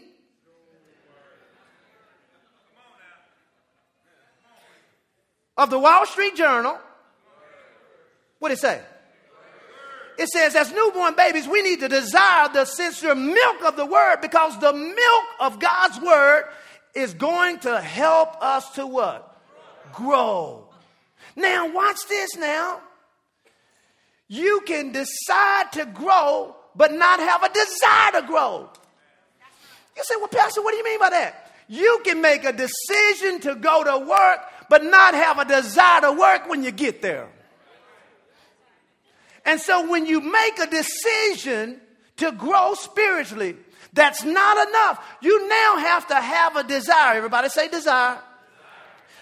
Of 5.56 5.70
the 5.70 5.78
Wall 5.78 6.06
Street 6.06 6.34
Journal. 6.34 6.78
What 8.38 8.48
did 8.48 8.58
it 8.58 8.60
say? 8.60 8.80
It 10.18 10.28
says, 10.28 10.54
as 10.54 10.72
newborn 10.72 11.14
babies, 11.14 11.46
we 11.48 11.62
need 11.62 11.80
to 11.80 11.88
desire 11.88 12.48
the 12.52 12.64
sincere 12.64 13.14
milk 13.14 13.62
of 13.64 13.76
the 13.76 13.86
word 13.86 14.18
because 14.20 14.58
the 14.58 14.72
milk 14.72 15.24
of 15.40 15.58
God's 15.58 16.00
word 16.00 16.44
is 16.94 17.14
going 17.14 17.58
to 17.60 17.80
help 17.80 18.42
us 18.42 18.70
to 18.72 18.86
what? 18.86 19.40
Grow. 19.92 20.68
Now, 21.36 21.72
watch 21.72 22.06
this 22.08 22.36
now. 22.36 22.80
You 24.28 24.62
can 24.66 24.92
decide 24.92 25.72
to 25.72 25.86
grow, 25.86 26.56
but 26.74 26.92
not 26.92 27.20
have 27.20 27.42
a 27.42 27.52
desire 27.52 28.20
to 28.20 28.26
grow. 28.26 28.70
You 29.96 30.02
say, 30.04 30.14
well, 30.16 30.28
Pastor, 30.28 30.62
what 30.62 30.72
do 30.72 30.78
you 30.78 30.84
mean 30.84 30.98
by 30.98 31.10
that? 31.10 31.52
You 31.68 32.00
can 32.04 32.20
make 32.20 32.44
a 32.44 32.52
decision 32.52 33.40
to 33.40 33.54
go 33.54 33.84
to 33.84 34.06
work, 34.06 34.40
but 34.68 34.84
not 34.84 35.14
have 35.14 35.38
a 35.38 35.44
desire 35.44 36.00
to 36.02 36.12
work 36.12 36.48
when 36.48 36.62
you 36.62 36.70
get 36.70 37.02
there. 37.02 37.28
And 39.44 39.60
so 39.60 39.90
when 39.90 40.06
you 40.06 40.20
make 40.20 40.58
a 40.58 40.66
decision 40.66 41.80
to 42.18 42.32
grow 42.32 42.74
spiritually, 42.74 43.56
that's 43.92 44.24
not 44.24 44.68
enough. 44.68 45.04
You 45.20 45.48
now 45.48 45.76
have 45.76 46.06
to 46.08 46.14
have 46.14 46.56
a 46.56 46.64
desire. 46.64 47.16
Everybody 47.16 47.48
say 47.48 47.68
desire. 47.68 48.18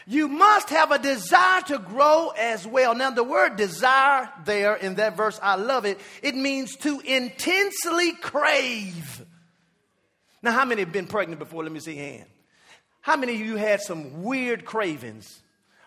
You 0.07 0.29
must 0.29 0.71
have 0.71 0.91
a 0.91 0.99
desire 0.99 1.63
to 1.63 1.79
grow 1.79 2.31
as 2.37 2.67
well. 2.67 2.95
Now, 2.95 3.11
the 3.11 3.23
word 3.23 3.57
desire 3.57 4.29
there 4.45 4.75
in 4.75 4.97
that 4.97 5.17
verse, 5.17 5.39
I 5.43 5.57
love 5.57 5.85
it. 5.85 6.01
It 6.23 6.35
means 6.35 6.75
to 6.79 7.01
intensely 7.01 8.13
crave. 8.13 9.25
Now, 10.43 10.53
how 10.53 10.65
many 10.65 10.81
have 10.83 10.93
been 10.93 11.07
pregnant 11.07 11.39
before? 11.39 11.63
Let 11.63 11.73
me 11.73 11.81
see 11.81 11.97
hand. 11.97 12.27
How 13.03 13.17
many 13.17 13.35
of 13.35 13.41
you 13.41 13.57
had 13.57 13.81
some 13.81 14.23
weird 14.23 14.65
cravings? 14.65 15.41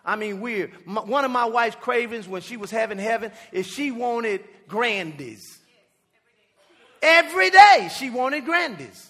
I 0.06 0.16
mean, 0.16 0.42
weird. 0.42 0.72
My, 0.86 1.02
one 1.02 1.26
of 1.26 1.32
my 1.32 1.46
wife's 1.46 1.78
cravings 1.78 2.28
when 2.28 2.42
she 2.42 2.58
was 2.58 2.72
having 2.72 2.98
heaven 2.98 3.32
is 3.52 3.68
she 3.68 3.92
wanted 3.92 4.44
Grandy's. 4.68 5.60
Every 7.04 7.50
day 7.50 7.90
she 7.94 8.10
wanted 8.10 8.46
Grandy's. 8.46 9.10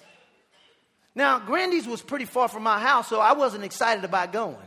Now, 1.13 1.37
Grandy's 1.37 1.85
was 1.85 2.01
pretty 2.01 2.25
far 2.25 2.47
from 2.47 2.63
my 2.63 2.79
house, 2.79 3.07
so 3.07 3.19
I 3.19 3.33
wasn't 3.33 3.63
excited 3.63 4.03
about 4.03 4.33
going. 4.33 4.57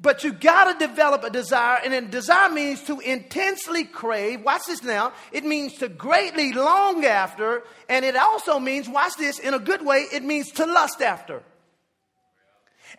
But 0.00 0.24
you 0.24 0.32
got 0.32 0.72
to 0.72 0.86
develop 0.86 1.22
a 1.22 1.28
desire, 1.28 1.80
and 1.84 1.92
then 1.92 2.08
desire 2.08 2.48
means 2.48 2.82
to 2.84 2.98
intensely 3.00 3.84
crave. 3.84 4.42
Watch 4.42 4.62
this 4.66 4.82
now. 4.82 5.12
It 5.32 5.44
means 5.44 5.74
to 5.78 5.88
greatly 5.88 6.54
long 6.54 7.04
after, 7.04 7.62
and 7.90 8.02
it 8.02 8.16
also 8.16 8.58
means, 8.58 8.88
watch 8.88 9.12
this, 9.16 9.38
in 9.38 9.52
a 9.52 9.58
good 9.58 9.84
way, 9.84 10.06
it 10.12 10.24
means 10.24 10.50
to 10.52 10.64
lust 10.64 11.02
after. 11.02 11.42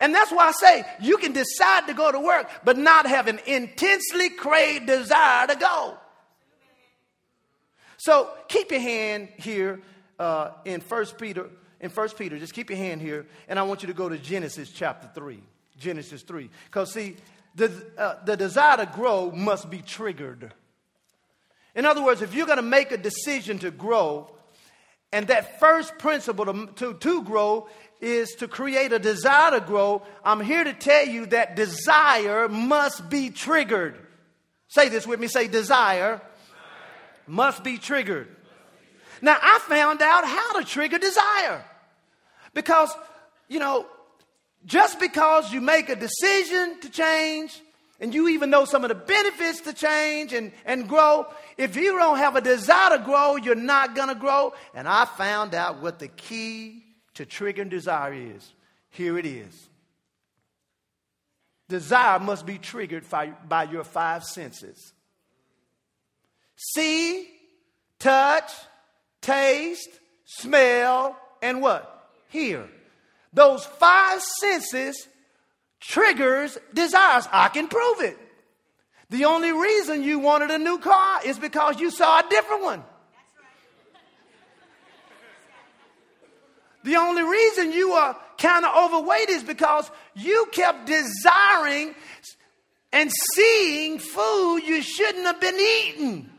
And 0.00 0.14
that's 0.14 0.30
why 0.30 0.48
I 0.48 0.52
say 0.52 0.84
you 1.00 1.16
can 1.16 1.32
decide 1.32 1.88
to 1.88 1.94
go 1.94 2.12
to 2.12 2.20
work, 2.20 2.48
but 2.64 2.78
not 2.78 3.06
have 3.06 3.26
an 3.26 3.40
intensely 3.44 4.30
craved 4.30 4.86
desire 4.86 5.48
to 5.48 5.56
go. 5.56 5.98
So 8.04 8.28
keep 8.48 8.70
your 8.70 8.82
hand 8.82 9.28
here 9.38 9.80
uh, 10.18 10.50
in 10.66 10.82
First 10.82 11.16
Peter. 11.16 11.48
In 11.80 11.88
First 11.88 12.18
Peter, 12.18 12.38
just 12.38 12.52
keep 12.52 12.68
your 12.68 12.76
hand 12.76 13.00
here, 13.00 13.24
and 13.48 13.58
I 13.58 13.62
want 13.62 13.82
you 13.82 13.86
to 13.86 13.94
go 13.94 14.10
to 14.10 14.18
Genesis 14.18 14.70
chapter 14.70 15.08
three. 15.14 15.40
Genesis 15.78 16.20
three, 16.20 16.50
because 16.66 16.92
see, 16.92 17.16
the 17.54 17.72
uh, 17.96 18.22
the 18.26 18.36
desire 18.36 18.76
to 18.76 18.86
grow 18.94 19.30
must 19.30 19.70
be 19.70 19.78
triggered. 19.78 20.52
In 21.74 21.86
other 21.86 22.04
words, 22.04 22.20
if 22.20 22.34
you're 22.34 22.44
going 22.44 22.58
to 22.58 22.62
make 22.62 22.92
a 22.92 22.98
decision 22.98 23.58
to 23.60 23.70
grow, 23.70 24.30
and 25.10 25.26
that 25.28 25.58
first 25.58 25.96
principle 25.96 26.44
to, 26.44 26.66
to, 26.76 26.94
to 26.98 27.22
grow 27.22 27.68
is 28.02 28.32
to 28.34 28.48
create 28.48 28.92
a 28.92 28.98
desire 28.98 29.52
to 29.52 29.60
grow, 29.64 30.02
I'm 30.22 30.40
here 30.40 30.62
to 30.62 30.74
tell 30.74 31.06
you 31.06 31.24
that 31.26 31.56
desire 31.56 32.50
must 32.50 33.08
be 33.08 33.30
triggered. 33.30 33.96
Say 34.68 34.90
this 34.90 35.06
with 35.06 35.20
me 35.20 35.26
say, 35.26 35.48
desire, 35.48 36.20
must 37.26 37.64
be 37.64 37.78
triggered. 37.78 38.28
Now, 39.20 39.36
I 39.40 39.58
found 39.60 40.02
out 40.02 40.24
how 40.24 40.60
to 40.60 40.66
trigger 40.66 40.98
desire. 40.98 41.64
Because, 42.52 42.94
you 43.48 43.58
know, 43.58 43.86
just 44.66 45.00
because 45.00 45.52
you 45.52 45.60
make 45.60 45.88
a 45.88 45.96
decision 45.96 46.80
to 46.80 46.88
change 46.88 47.60
and 48.00 48.14
you 48.14 48.28
even 48.28 48.50
know 48.50 48.64
some 48.64 48.84
of 48.84 48.88
the 48.88 48.94
benefits 48.94 49.60
to 49.62 49.72
change 49.72 50.32
and, 50.32 50.52
and 50.64 50.88
grow, 50.88 51.26
if 51.56 51.76
you 51.76 51.96
don't 51.98 52.18
have 52.18 52.36
a 52.36 52.40
desire 52.40 52.96
to 52.96 53.04
grow, 53.04 53.36
you're 53.36 53.54
not 53.54 53.94
going 53.94 54.08
to 54.08 54.14
grow. 54.14 54.52
And 54.74 54.88
I 54.88 55.04
found 55.04 55.54
out 55.54 55.80
what 55.82 55.98
the 55.98 56.08
key 56.08 56.82
to 57.14 57.26
triggering 57.26 57.70
desire 57.70 58.12
is. 58.12 58.52
Here 58.90 59.18
it 59.18 59.26
is. 59.26 59.68
Desire 61.68 62.18
must 62.18 62.46
be 62.46 62.58
triggered 62.58 63.08
by, 63.08 63.28
by 63.48 63.64
your 63.64 63.84
five 63.84 64.24
senses 64.24 64.93
see, 66.56 67.28
touch, 67.98 68.50
taste, 69.20 69.88
smell, 70.24 71.16
and 71.42 71.60
what? 71.60 72.10
Hear. 72.28 72.68
Those 73.32 73.64
five 73.64 74.22
senses 74.40 75.08
triggers 75.80 76.56
desires. 76.72 77.28
I 77.30 77.48
can 77.48 77.68
prove 77.68 78.00
it. 78.00 78.18
The 79.10 79.26
only 79.26 79.52
reason 79.52 80.02
you 80.02 80.18
wanted 80.18 80.50
a 80.50 80.58
new 80.58 80.78
car 80.78 81.20
is 81.24 81.38
because 81.38 81.78
you 81.78 81.90
saw 81.90 82.20
a 82.20 82.28
different 82.28 82.62
one. 82.62 82.82
The 86.84 86.96
only 86.96 87.22
reason 87.22 87.72
you 87.72 87.92
are 87.92 88.16
kind 88.38 88.64
of 88.64 88.76
overweight 88.76 89.30
is 89.30 89.42
because 89.42 89.90
you 90.14 90.46
kept 90.52 90.86
desiring 90.86 91.94
and 92.92 93.10
seeing 93.34 93.98
food 93.98 94.58
you 94.58 94.82
shouldn't 94.82 95.24
have 95.24 95.40
been 95.40 95.58
eating. 95.58 96.30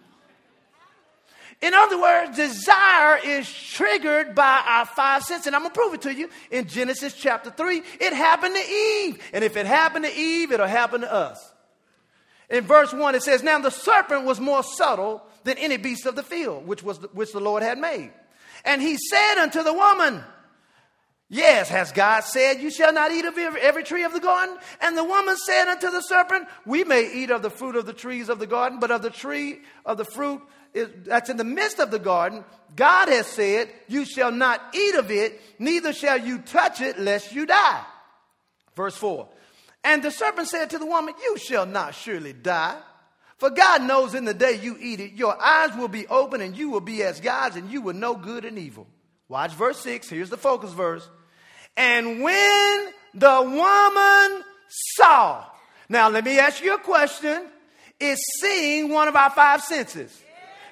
In 1.61 1.73
other 1.73 1.99
words, 1.99 2.35
desire 2.35 3.17
is 3.23 3.51
triggered 3.51 4.35
by 4.35 4.63
our 4.67 4.85
five 4.85 5.23
senses. 5.23 5.47
And 5.47 5.55
I'm 5.55 5.61
going 5.61 5.71
to 5.71 5.79
prove 5.79 5.93
it 5.93 6.01
to 6.01 6.13
you 6.13 6.29
in 6.51 6.67
Genesis 6.67 7.13
chapter 7.13 7.49
3. 7.49 7.81
It 7.99 8.13
happened 8.13 8.55
to 8.55 8.61
Eve. 8.61 9.23
And 9.33 9.43
if 9.43 9.55
it 9.55 9.65
happened 9.65 10.05
to 10.05 10.15
Eve, 10.15 10.51
it'll 10.51 10.67
happen 10.67 11.01
to 11.01 11.11
us. 11.11 11.53
In 12.49 12.65
verse 12.65 12.93
1, 12.93 13.15
it 13.15 13.23
says, 13.23 13.41
Now 13.41 13.59
the 13.59 13.71
serpent 13.71 14.25
was 14.25 14.39
more 14.39 14.63
subtle 14.63 15.23
than 15.43 15.57
any 15.57 15.77
beast 15.77 16.05
of 16.05 16.15
the 16.15 16.23
field, 16.23 16.67
which, 16.67 16.83
was, 16.83 16.97
which 17.13 17.31
the 17.31 17.39
Lord 17.39 17.63
had 17.63 17.77
made. 17.77 18.11
And 18.63 18.81
he 18.81 18.97
said 18.97 19.37
unto 19.37 19.63
the 19.63 19.73
woman, 19.73 20.23
Yes, 21.27 21.69
has 21.69 21.91
God 21.91 22.23
said, 22.23 22.61
You 22.61 22.69
shall 22.69 22.93
not 22.93 23.11
eat 23.11 23.25
of 23.25 23.35
every 23.37 23.83
tree 23.83 24.03
of 24.03 24.13
the 24.13 24.19
garden? 24.19 24.57
And 24.79 24.95
the 24.95 25.03
woman 25.03 25.35
said 25.37 25.67
unto 25.67 25.89
the 25.89 26.01
serpent, 26.01 26.47
We 26.65 26.83
may 26.83 27.11
eat 27.11 27.31
of 27.31 27.41
the 27.41 27.49
fruit 27.49 27.75
of 27.75 27.87
the 27.87 27.93
trees 27.93 28.29
of 28.29 28.37
the 28.37 28.45
garden, 28.45 28.79
but 28.79 28.91
of 28.91 29.01
the 29.01 29.09
tree 29.09 29.61
of 29.85 29.97
the 29.97 30.05
fruit 30.05 30.41
is, 30.75 30.89
that's 31.05 31.29
in 31.29 31.37
the 31.37 31.43
midst 31.43 31.79
of 31.79 31.89
the 31.89 31.99
garden, 31.99 32.43
God 32.75 33.07
has 33.07 33.25
said, 33.27 33.69
You 33.87 34.05
shall 34.05 34.31
not 34.31 34.61
eat 34.75 34.95
of 34.95 35.09
it, 35.09 35.41
neither 35.57 35.93
shall 35.93 36.19
you 36.19 36.39
touch 36.39 36.81
it, 36.81 36.99
lest 36.99 37.33
you 37.33 37.45
die. 37.45 37.83
Verse 38.75 38.95
4. 38.97 39.27
And 39.83 40.03
the 40.03 40.11
serpent 40.11 40.49
said 40.49 40.71
to 40.71 40.77
the 40.77 40.85
woman, 40.85 41.13
You 41.21 41.37
shall 41.37 41.65
not 41.65 41.95
surely 41.95 42.33
die. 42.33 42.77
For 43.37 43.49
God 43.49 43.83
knows 43.83 44.15
in 44.15 44.25
the 44.25 44.33
day 44.33 44.59
you 44.61 44.77
eat 44.79 44.99
it, 44.99 45.13
your 45.13 45.41
eyes 45.41 45.75
will 45.75 45.87
be 45.87 46.07
open 46.07 46.41
and 46.41 46.55
you 46.55 46.69
will 46.69 46.81
be 46.81 47.03
as 47.03 47.19
gods 47.19 47.55
and 47.55 47.69
you 47.69 47.81
will 47.81 47.93
know 47.93 48.15
good 48.15 48.45
and 48.45 48.57
evil. 48.57 48.87
Watch 49.27 49.51
verse 49.53 49.79
6. 49.79 50.09
Here's 50.09 50.29
the 50.29 50.37
focus 50.37 50.71
verse. 50.71 51.07
And 51.75 52.21
when 52.21 52.87
the 53.13 53.41
woman 53.41 54.43
saw, 54.69 55.45
now 55.89 56.09
let 56.09 56.23
me 56.23 56.39
ask 56.39 56.63
you 56.63 56.75
a 56.75 56.79
question. 56.79 57.47
Is 57.99 58.19
seeing 58.41 58.89
one 58.89 59.07
of 59.07 59.15
our 59.15 59.29
five 59.29 59.61
senses? 59.61 60.21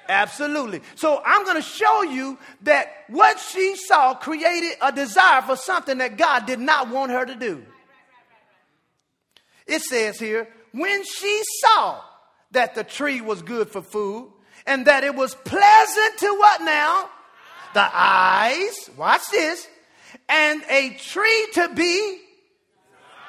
Absolutely. 0.08 0.82
So 0.96 1.22
I'm 1.24 1.44
going 1.44 1.56
to 1.56 1.62
show 1.62 2.02
you 2.02 2.38
that 2.62 2.88
what 3.08 3.38
she 3.38 3.76
saw 3.76 4.14
created 4.14 4.72
a 4.82 4.92
desire 4.92 5.42
for 5.42 5.56
something 5.56 5.98
that 5.98 6.16
God 6.16 6.46
did 6.46 6.60
not 6.60 6.88
want 6.90 7.10
her 7.12 7.24
to 7.24 7.34
do. 7.34 7.64
It 9.66 9.82
says 9.82 10.18
here, 10.18 10.48
when 10.72 11.04
she 11.04 11.42
saw 11.60 12.00
that 12.50 12.74
the 12.74 12.84
tree 12.84 13.20
was 13.20 13.42
good 13.42 13.70
for 13.70 13.82
food 13.82 14.30
and 14.66 14.86
that 14.86 15.04
it 15.04 15.14
was 15.14 15.34
pleasant 15.34 16.18
to 16.18 16.26
what 16.34 16.60
now? 16.62 17.08
The 17.72 17.88
eyes. 17.92 18.90
Watch 18.96 19.22
this. 19.30 19.66
And 20.28 20.62
a 20.68 20.90
tree 20.94 21.48
to 21.54 21.70
be 21.74 22.20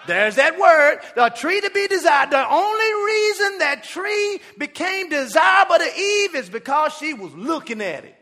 there's 0.08 0.36
that 0.36 0.58
word, 0.60 1.00
the 1.16 1.30
tree 1.30 1.62
to 1.62 1.70
be 1.70 1.88
desired. 1.88 2.32
The 2.32 2.48
only 2.48 3.06
reason 3.06 3.58
that 3.60 3.84
tree 3.84 4.40
became 4.58 5.10
desirable 5.10 5.78
to 5.78 6.00
Eve 6.00 6.36
is 6.36 6.50
because 6.50 6.94
she 6.94 7.14
was 7.14 7.34
looking 7.34 7.82
at 7.82 8.06
it. 8.06 8.16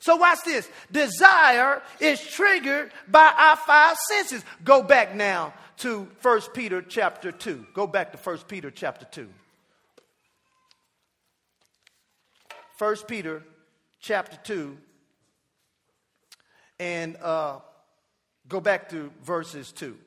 So 0.00 0.16
watch 0.16 0.38
this. 0.44 0.68
Desire 0.90 1.82
is 2.00 2.20
triggered 2.20 2.90
by 3.06 3.32
our 3.36 3.56
five 3.56 3.96
senses. 4.08 4.42
Go 4.64 4.82
back 4.82 5.14
now 5.14 5.52
to 5.78 6.08
1 6.22 6.40
Peter 6.54 6.80
chapter 6.80 7.30
2. 7.30 7.66
Go 7.74 7.86
back 7.86 8.12
to 8.12 8.18
1 8.18 8.38
Peter 8.48 8.70
chapter 8.70 9.04
2. 9.04 9.28
1 12.78 12.96
Peter 13.06 13.42
chapter 14.00 14.38
2. 14.44 14.78
And 16.78 17.16
uh, 17.16 17.58
go 18.48 18.60
back 18.60 18.88
to 18.88 19.12
verses 19.22 19.70
2. 19.72 19.98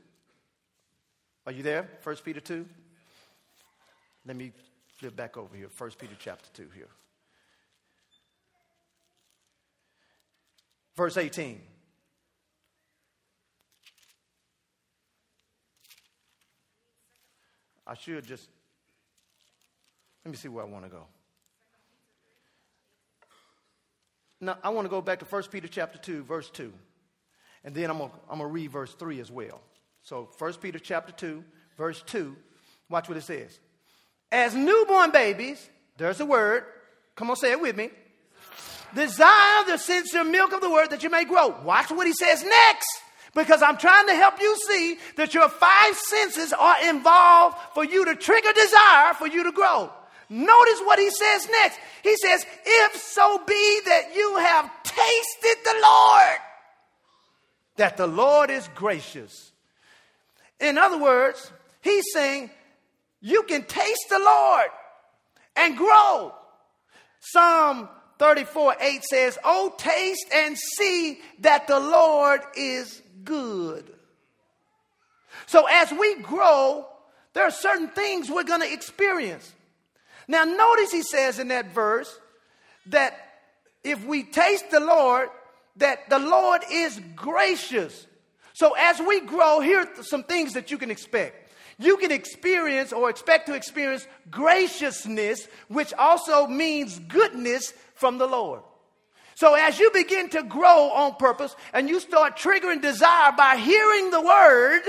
Are 1.46 1.52
you 1.52 1.64
there? 1.64 1.88
1 2.04 2.16
Peter 2.24 2.40
2? 2.40 2.66
Let 4.26 4.36
me 4.36 4.52
flip 4.98 5.16
back 5.16 5.38
over 5.38 5.56
here. 5.56 5.70
1 5.78 5.92
Peter 6.00 6.16
chapter 6.18 6.50
2 6.54 6.70
here. 6.74 6.88
Verse 10.96 11.18
18. 11.18 11.60
I 17.86 17.96
should 17.96 18.26
just, 18.26 18.48
let 20.24 20.32
me 20.32 20.38
see 20.38 20.48
where 20.48 20.64
I 20.64 20.68
want 20.68 20.86
to 20.86 20.90
go. 20.90 21.04
Now, 24.40 24.58
I 24.64 24.70
want 24.70 24.86
to 24.86 24.90
go 24.90 25.02
back 25.02 25.20
to 25.20 25.26
1 25.26 25.44
Peter 25.52 25.68
chapter 25.68 25.98
2, 25.98 26.24
verse 26.24 26.50
2. 26.50 26.72
And 27.66 27.76
then 27.76 27.90
I'm 27.90 27.98
going 27.98 28.12
to 28.40 28.46
read 28.46 28.72
verse 28.72 28.94
3 28.94 29.20
as 29.20 29.30
well. 29.30 29.62
So 30.03 30.29
1 30.38 30.53
Peter 30.55 30.79
chapter 30.79 31.13
2, 31.13 31.43
verse 31.77 32.03
2, 32.07 32.36
watch 32.89 33.07
what 33.07 33.17
it 33.17 33.24
says. 33.24 33.57
As 34.31 34.53
newborn 34.53 35.12
babies, 35.12 35.69
there's 35.98 36.19
a 36.19 36.25
word. 36.25 36.65
Come 37.15 37.29
on, 37.29 37.38
say 37.38 37.51
it 37.51 37.62
with 37.62 37.77
me. 37.77 37.89
Desire 38.93 39.63
the 39.65 39.77
sincere 39.77 40.25
milk 40.25 40.51
of 40.51 40.62
the 40.62 40.69
word 40.69 40.89
that 40.89 41.03
you 41.03 41.10
may 41.10 41.24
grow. 41.24 41.55
Watch 41.63 41.89
what 41.89 42.05
he 42.05 42.13
says 42.13 42.43
next. 42.43 42.88
Because 43.33 43.63
I'm 43.63 43.77
trying 43.77 44.07
to 44.07 44.13
help 44.13 44.39
you 44.41 44.55
see 44.67 44.98
that 45.16 45.33
your 45.33 45.50
five 45.50 45.96
senses 45.96 46.53
are 46.53 46.87
involved 46.87 47.57
for 47.74 47.83
you 47.83 48.05
to 48.05 48.16
trigger 48.16 48.51
desire 48.53 49.13
for 49.16 49.27
you 49.27 49.46
to 49.46 49.51
grow. 49.51 49.89
Notice 50.29 50.79
what 50.81 51.00
he 51.00 51.09
says 51.09 51.48
next. 51.50 51.79
He 52.03 52.16
says, 52.18 52.46
If 52.66 53.01
so 53.01 53.42
be 53.48 53.79
that 53.85 54.16
you 54.16 54.37
have 54.37 54.70
tasted 54.83 55.63
the 55.63 55.75
Lord, 55.81 56.37
that 57.77 57.98
the 57.98 58.07
Lord 58.07 58.51
is 58.51 58.70
gracious 58.75 59.52
in 60.59 60.77
other 60.77 60.98
words, 60.98 61.51
he's 61.81 62.05
saying 62.13 62.50
you 63.22 63.44
can 63.44 63.63
taste 63.63 64.05
the 64.09 64.20
Lord 64.20 64.68
and 65.55 65.77
grow. 65.77 66.33
Psalm 67.20 67.89
34 68.20 68.75
8 68.79 69.03
says, 69.03 69.37
Oh, 69.44 69.74
taste 69.77 70.25
and 70.33 70.57
see 70.57 71.20
that 71.39 71.68
the 71.68 71.79
Lord 71.79 72.42
is 72.55 73.01
good. 73.24 73.94
So 75.46 75.66
as 75.70 75.92
we 75.92 76.16
grow, 76.16 76.87
there 77.33 77.44
are 77.44 77.51
certain 77.51 77.89
things 77.89 78.29
we're 78.29 78.44
going 78.44 78.61
to 78.61 78.72
experience. 78.72 79.51
Now, 80.27 80.44
notice 80.44 80.92
he 80.92 81.01
says 81.01 81.39
in 81.39 81.50
that 81.50 81.74
verse 81.74 82.18
that 82.87 83.18
if 83.83 84.05
we 84.05 84.24
taste 84.24 84.70
the 84.72 84.79
Lord, 84.79 85.29
that 85.77 86.09
the 86.09 86.20
Lord 86.20 86.61
is 86.72 87.00
gracious. 87.16 88.07
So 88.53 88.75
as 88.77 89.00
we 89.00 89.22
grow, 89.22 89.59
here 89.59 89.79
are 89.79 90.03
some 90.03 90.24
things 90.24 90.53
that 90.53 90.72
you 90.72 90.77
can 90.77 90.92
expect. 90.92 91.51
You 91.79 91.98
can 91.98 92.11
experience 92.11 92.94
or 92.94 93.09
expect 93.09 93.48
to 93.48 93.55
experience 93.55 94.07
graciousness, 94.29 95.48
which 95.68 95.92
also 95.94 96.46
means 96.46 97.00
goodness 97.00 97.74
from 97.96 98.20
the 98.20 98.27
Lord. 98.27 98.61
So 99.35 99.55
as 99.55 99.79
you 99.79 99.89
begin 99.92 100.29
to 100.29 100.44
grow 100.44 100.92
on 100.92 101.16
purpose 101.16 101.55
and 101.74 101.89
you 101.89 102.00
start 102.00 102.37
triggering 102.37 102.81
desire 102.81 103.31
by 103.35 103.57
hearing 103.57 104.11
the 104.11 104.22
word, 104.22 104.83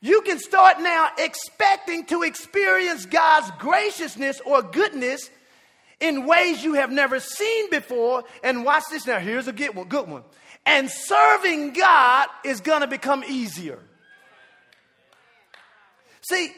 you 0.00 0.20
can 0.22 0.40
start 0.40 0.80
now 0.80 1.10
expecting 1.16 2.04
to 2.06 2.24
experience 2.24 3.06
God's 3.06 3.50
graciousness 3.60 4.40
or 4.44 4.62
goodness 4.62 5.30
in 6.00 6.26
ways 6.26 6.64
you 6.64 6.74
have 6.74 6.90
never 6.90 7.20
seen 7.20 7.70
before. 7.70 8.24
And 8.42 8.64
watch 8.64 8.82
this 8.90 9.06
now. 9.06 9.20
Here's 9.20 9.46
a 9.46 9.52
good 9.52 9.76
one. 9.76 9.86
Good 9.86 10.08
one 10.08 10.24
and 10.66 10.90
serving 10.90 11.72
God 11.72 12.28
is 12.44 12.60
going 12.60 12.80
to 12.80 12.86
become 12.86 13.24
easier. 13.24 13.78
See, 16.22 16.50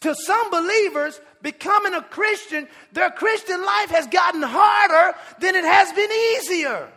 to 0.00 0.14
some 0.14 0.50
believers, 0.50 1.20
becoming 1.42 1.94
a 1.94 2.02
Christian, 2.02 2.68
their 2.92 3.10
Christian 3.10 3.60
life 3.64 3.90
has 3.90 4.06
gotten 4.08 4.42
harder 4.42 5.16
than 5.40 5.54
it 5.54 5.64
has 5.64 5.92
been 5.92 6.10
easier. 6.10 6.88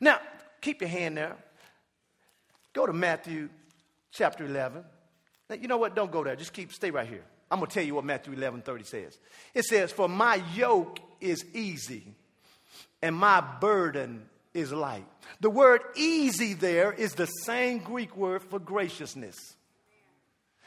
Now, 0.00 0.20
keep 0.60 0.80
your 0.80 0.90
hand 0.90 1.16
there. 1.16 1.36
Go 2.72 2.86
to 2.86 2.92
Matthew 2.92 3.48
chapter 4.12 4.44
11. 4.44 4.84
Now, 5.50 5.56
you 5.56 5.68
know 5.68 5.78
what? 5.78 5.94
Don't 5.94 6.10
go 6.10 6.24
there. 6.24 6.36
Just 6.36 6.52
keep, 6.52 6.72
stay 6.72 6.90
right 6.90 7.06
here. 7.06 7.24
I'm 7.50 7.58
going 7.58 7.68
to 7.68 7.74
tell 7.74 7.84
you 7.84 7.94
what 7.94 8.04
Matthew 8.04 8.32
11 8.32 8.62
30 8.62 8.84
says. 8.84 9.18
It 9.52 9.64
says, 9.64 9.92
For 9.92 10.08
my 10.08 10.42
yoke 10.54 10.98
is 11.20 11.44
easy 11.54 12.14
and 13.02 13.14
my 13.14 13.40
burden 13.60 14.26
is 14.54 14.72
light. 14.72 15.04
The 15.40 15.50
word 15.50 15.82
easy 15.96 16.54
there 16.54 16.92
is 16.92 17.14
the 17.14 17.26
same 17.26 17.78
Greek 17.78 18.16
word 18.16 18.42
for 18.42 18.58
graciousness. 18.58 19.36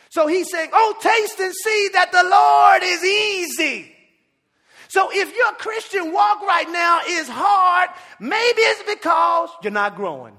So 0.09 0.27
he's 0.27 0.51
saying, 0.51 0.69
Oh, 0.73 0.95
taste 1.01 1.39
and 1.39 1.53
see 1.53 1.89
that 1.93 2.11
the 2.11 2.23
Lord 2.23 2.83
is 2.83 3.03
easy. 3.03 3.93
So 4.89 5.09
if 5.11 5.35
your 5.35 5.51
Christian 5.53 6.13
walk 6.13 6.41
right 6.41 6.69
now 6.69 7.01
is 7.07 7.27
hard, 7.27 7.89
maybe 8.19 8.61
it's 8.61 8.83
because 8.83 9.49
you're 9.61 9.71
not 9.71 9.95
growing. 9.95 10.37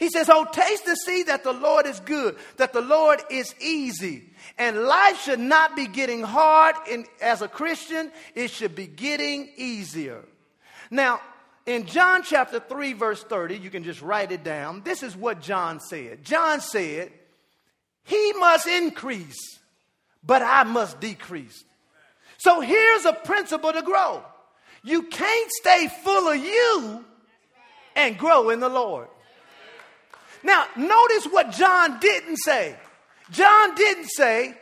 He 0.00 0.08
says, 0.08 0.30
Oh, 0.30 0.46
taste 0.50 0.86
and 0.86 0.96
see 0.98 1.24
that 1.24 1.44
the 1.44 1.52
Lord 1.52 1.86
is 1.86 2.00
good, 2.00 2.36
that 2.56 2.72
the 2.72 2.80
Lord 2.80 3.20
is 3.30 3.54
easy. 3.60 4.24
And 4.56 4.84
life 4.84 5.20
should 5.20 5.38
not 5.38 5.76
be 5.76 5.86
getting 5.86 6.22
hard 6.22 6.74
in, 6.90 7.04
as 7.20 7.42
a 7.42 7.48
Christian, 7.48 8.10
it 8.34 8.50
should 8.50 8.74
be 8.74 8.86
getting 8.86 9.50
easier. 9.56 10.24
Now, 10.90 11.20
in 11.66 11.84
John 11.84 12.22
chapter 12.22 12.60
3, 12.60 12.94
verse 12.94 13.22
30, 13.22 13.58
you 13.58 13.68
can 13.68 13.84
just 13.84 14.00
write 14.00 14.32
it 14.32 14.42
down. 14.42 14.80
This 14.82 15.02
is 15.02 15.14
what 15.14 15.42
John 15.42 15.80
said. 15.80 16.24
John 16.24 16.62
said, 16.62 17.12
He 18.04 18.32
must 18.32 18.66
increase, 18.66 19.60
but 20.24 20.40
I 20.40 20.64
must 20.64 20.98
decrease. 20.98 21.62
So 22.38 22.60
here's 22.60 23.04
a 23.04 23.12
principle 23.12 23.72
to 23.72 23.82
grow 23.82 24.24
you 24.82 25.02
can't 25.02 25.50
stay 25.60 25.88
full 26.02 26.30
of 26.30 26.38
you 26.38 27.04
and 27.94 28.16
grow 28.16 28.48
in 28.48 28.60
the 28.60 28.70
Lord. 28.70 29.08
Now, 30.42 30.66
notice 30.76 31.26
what 31.26 31.52
John 31.52 31.98
didn't 32.00 32.36
say. 32.38 32.76
John 33.30 33.74
didn't 33.74 34.08
say, 34.08 34.54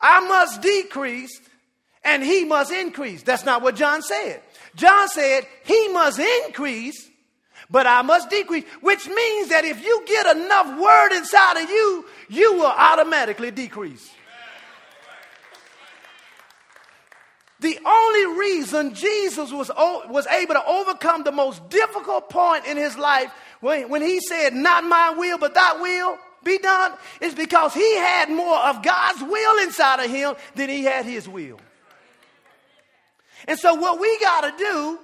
I 0.00 0.20
must 0.20 0.62
decrease 0.62 1.40
and 2.04 2.22
he 2.22 2.44
must 2.44 2.72
increase. 2.72 3.22
That's 3.22 3.44
not 3.44 3.62
what 3.62 3.76
John 3.76 4.02
said. 4.02 4.42
John 4.74 5.08
said, 5.08 5.46
he 5.64 5.88
must 5.88 6.18
increase, 6.18 7.08
but 7.70 7.86
I 7.86 8.02
must 8.02 8.28
decrease, 8.30 8.64
which 8.80 9.06
means 9.06 9.48
that 9.50 9.64
if 9.64 9.84
you 9.84 10.02
get 10.06 10.36
enough 10.36 10.80
word 10.80 11.16
inside 11.16 11.62
of 11.62 11.70
you, 11.70 12.06
you 12.28 12.54
will 12.54 12.66
automatically 12.66 13.50
decrease. 13.50 14.10
The 17.60 17.78
only 17.86 18.38
reason 18.38 18.92
Jesus 18.92 19.52
was, 19.52 19.70
was 19.76 20.26
able 20.26 20.54
to 20.54 20.66
overcome 20.66 21.22
the 21.22 21.30
most 21.30 21.68
difficult 21.68 22.28
point 22.28 22.66
in 22.66 22.76
his 22.76 22.98
life 22.98 23.32
when, 23.62 23.88
when 23.88 24.02
he 24.02 24.20
said, 24.20 24.54
Not 24.54 24.84
my 24.84 25.10
will, 25.10 25.38
but 25.38 25.54
thy 25.54 25.80
will 25.80 26.18
be 26.44 26.58
done, 26.58 26.92
is 27.20 27.34
because 27.34 27.72
he 27.72 27.96
had 27.96 28.28
more 28.28 28.58
of 28.58 28.82
God's 28.82 29.22
will 29.22 29.62
inside 29.62 30.00
of 30.04 30.10
him 30.10 30.34
than 30.56 30.68
he 30.68 30.82
had 30.82 31.06
his 31.06 31.28
will. 31.28 31.58
And 33.46 33.58
so, 33.58 33.74
what 33.74 34.00
we 34.00 34.18
got 34.18 34.40
to 34.42 34.64
do 34.64 34.98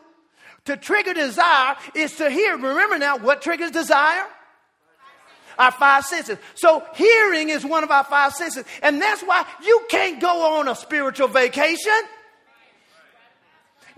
to 0.67 0.77
trigger 0.77 1.15
desire 1.15 1.77
is 1.95 2.17
to 2.17 2.29
hear. 2.29 2.57
Remember 2.57 2.99
now, 2.99 3.17
what 3.17 3.43
triggers 3.43 3.71
desire? 3.71 4.27
Our 5.57 5.73
five 5.73 6.05
senses. 6.05 6.39
So, 6.55 6.85
hearing 6.97 7.51
is 7.51 7.65
one 7.65 7.85
of 7.85 7.93
our 7.93 8.05
five 8.05 8.33
senses. 8.35 8.65
And 8.83 9.01
that's 9.01 9.23
why 9.23 9.47
you 9.65 9.87
can't 9.89 10.21
go 10.21 10.59
on 10.59 10.67
a 10.67 10.75
spiritual 10.75 11.29
vacation. 11.29 11.93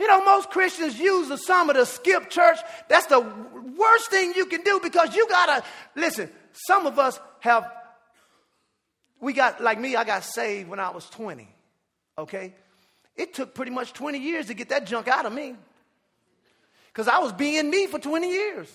You 0.01 0.07
know, 0.07 0.25
most 0.25 0.49
Christians 0.49 0.99
use 0.99 1.29
the 1.29 1.37
summer 1.37 1.75
to 1.75 1.85
skip 1.85 2.31
church. 2.31 2.57
That's 2.89 3.05
the 3.05 3.21
worst 3.21 4.11
thing 4.11 4.33
you 4.35 4.47
can 4.47 4.63
do 4.63 4.81
because 4.83 5.15
you 5.15 5.29
gotta 5.29 5.63
listen. 5.95 6.31
Some 6.53 6.87
of 6.87 6.99
us 6.99 7.21
have, 7.41 7.71
we 9.21 9.35
got, 9.35 9.63
like 9.63 9.79
me, 9.79 9.97
I 9.97 10.05
got 10.05 10.25
saved 10.25 10.71
when 10.71 10.81
I 10.81 10.89
was 10.89 11.09
20. 11.11 11.47
Okay? 12.17 12.55
It 13.15 13.35
took 13.35 13.55
pretty 13.55 13.73
much 13.73 13.93
20 13.93 14.19
years 14.19 14.47
to 14.47 14.55
get 14.55 14.71
that 14.71 14.87
junk 14.87 15.07
out 15.07 15.27
of 15.27 15.35
me 15.35 15.55
because 16.87 17.07
I 17.07 17.19
was 17.19 17.35
being 17.35 17.69
me 17.69 17.87
for 17.87 17.99
20 17.99 18.27
years. 18.27 18.75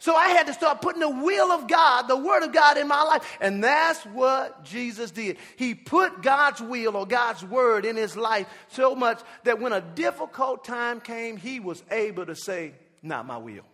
So 0.00 0.14
I 0.14 0.28
had 0.28 0.46
to 0.46 0.52
start 0.52 0.80
putting 0.80 1.00
the 1.00 1.08
will 1.08 1.50
of 1.50 1.66
God, 1.66 2.02
the 2.02 2.16
word 2.16 2.42
of 2.42 2.52
God 2.52 2.78
in 2.78 2.86
my 2.86 3.02
life. 3.02 3.38
And 3.40 3.62
that's 3.62 4.04
what 4.06 4.64
Jesus 4.64 5.10
did. 5.10 5.38
He 5.56 5.74
put 5.74 6.22
God's 6.22 6.60
will 6.60 6.96
or 6.96 7.06
God's 7.06 7.44
word 7.44 7.84
in 7.84 7.96
his 7.96 8.16
life 8.16 8.46
so 8.68 8.94
much 8.94 9.20
that 9.44 9.60
when 9.60 9.72
a 9.72 9.80
difficult 9.80 10.64
time 10.64 11.00
came, 11.00 11.36
he 11.36 11.60
was 11.60 11.82
able 11.90 12.26
to 12.26 12.36
say, 12.36 12.74
Not 13.02 13.26
my 13.26 13.38
will. 13.38 13.64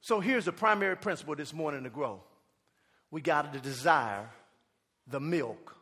So 0.00 0.20
here's 0.20 0.44
the 0.44 0.52
primary 0.52 0.96
principle 0.96 1.34
this 1.34 1.54
morning 1.54 1.84
to 1.84 1.90
grow 1.90 2.20
we 3.10 3.20
got 3.20 3.52
to 3.52 3.60
desire 3.60 4.28
the 5.06 5.20
milk 5.20 5.76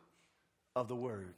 of 0.75 0.87
the 0.87 0.95
word. 0.95 1.33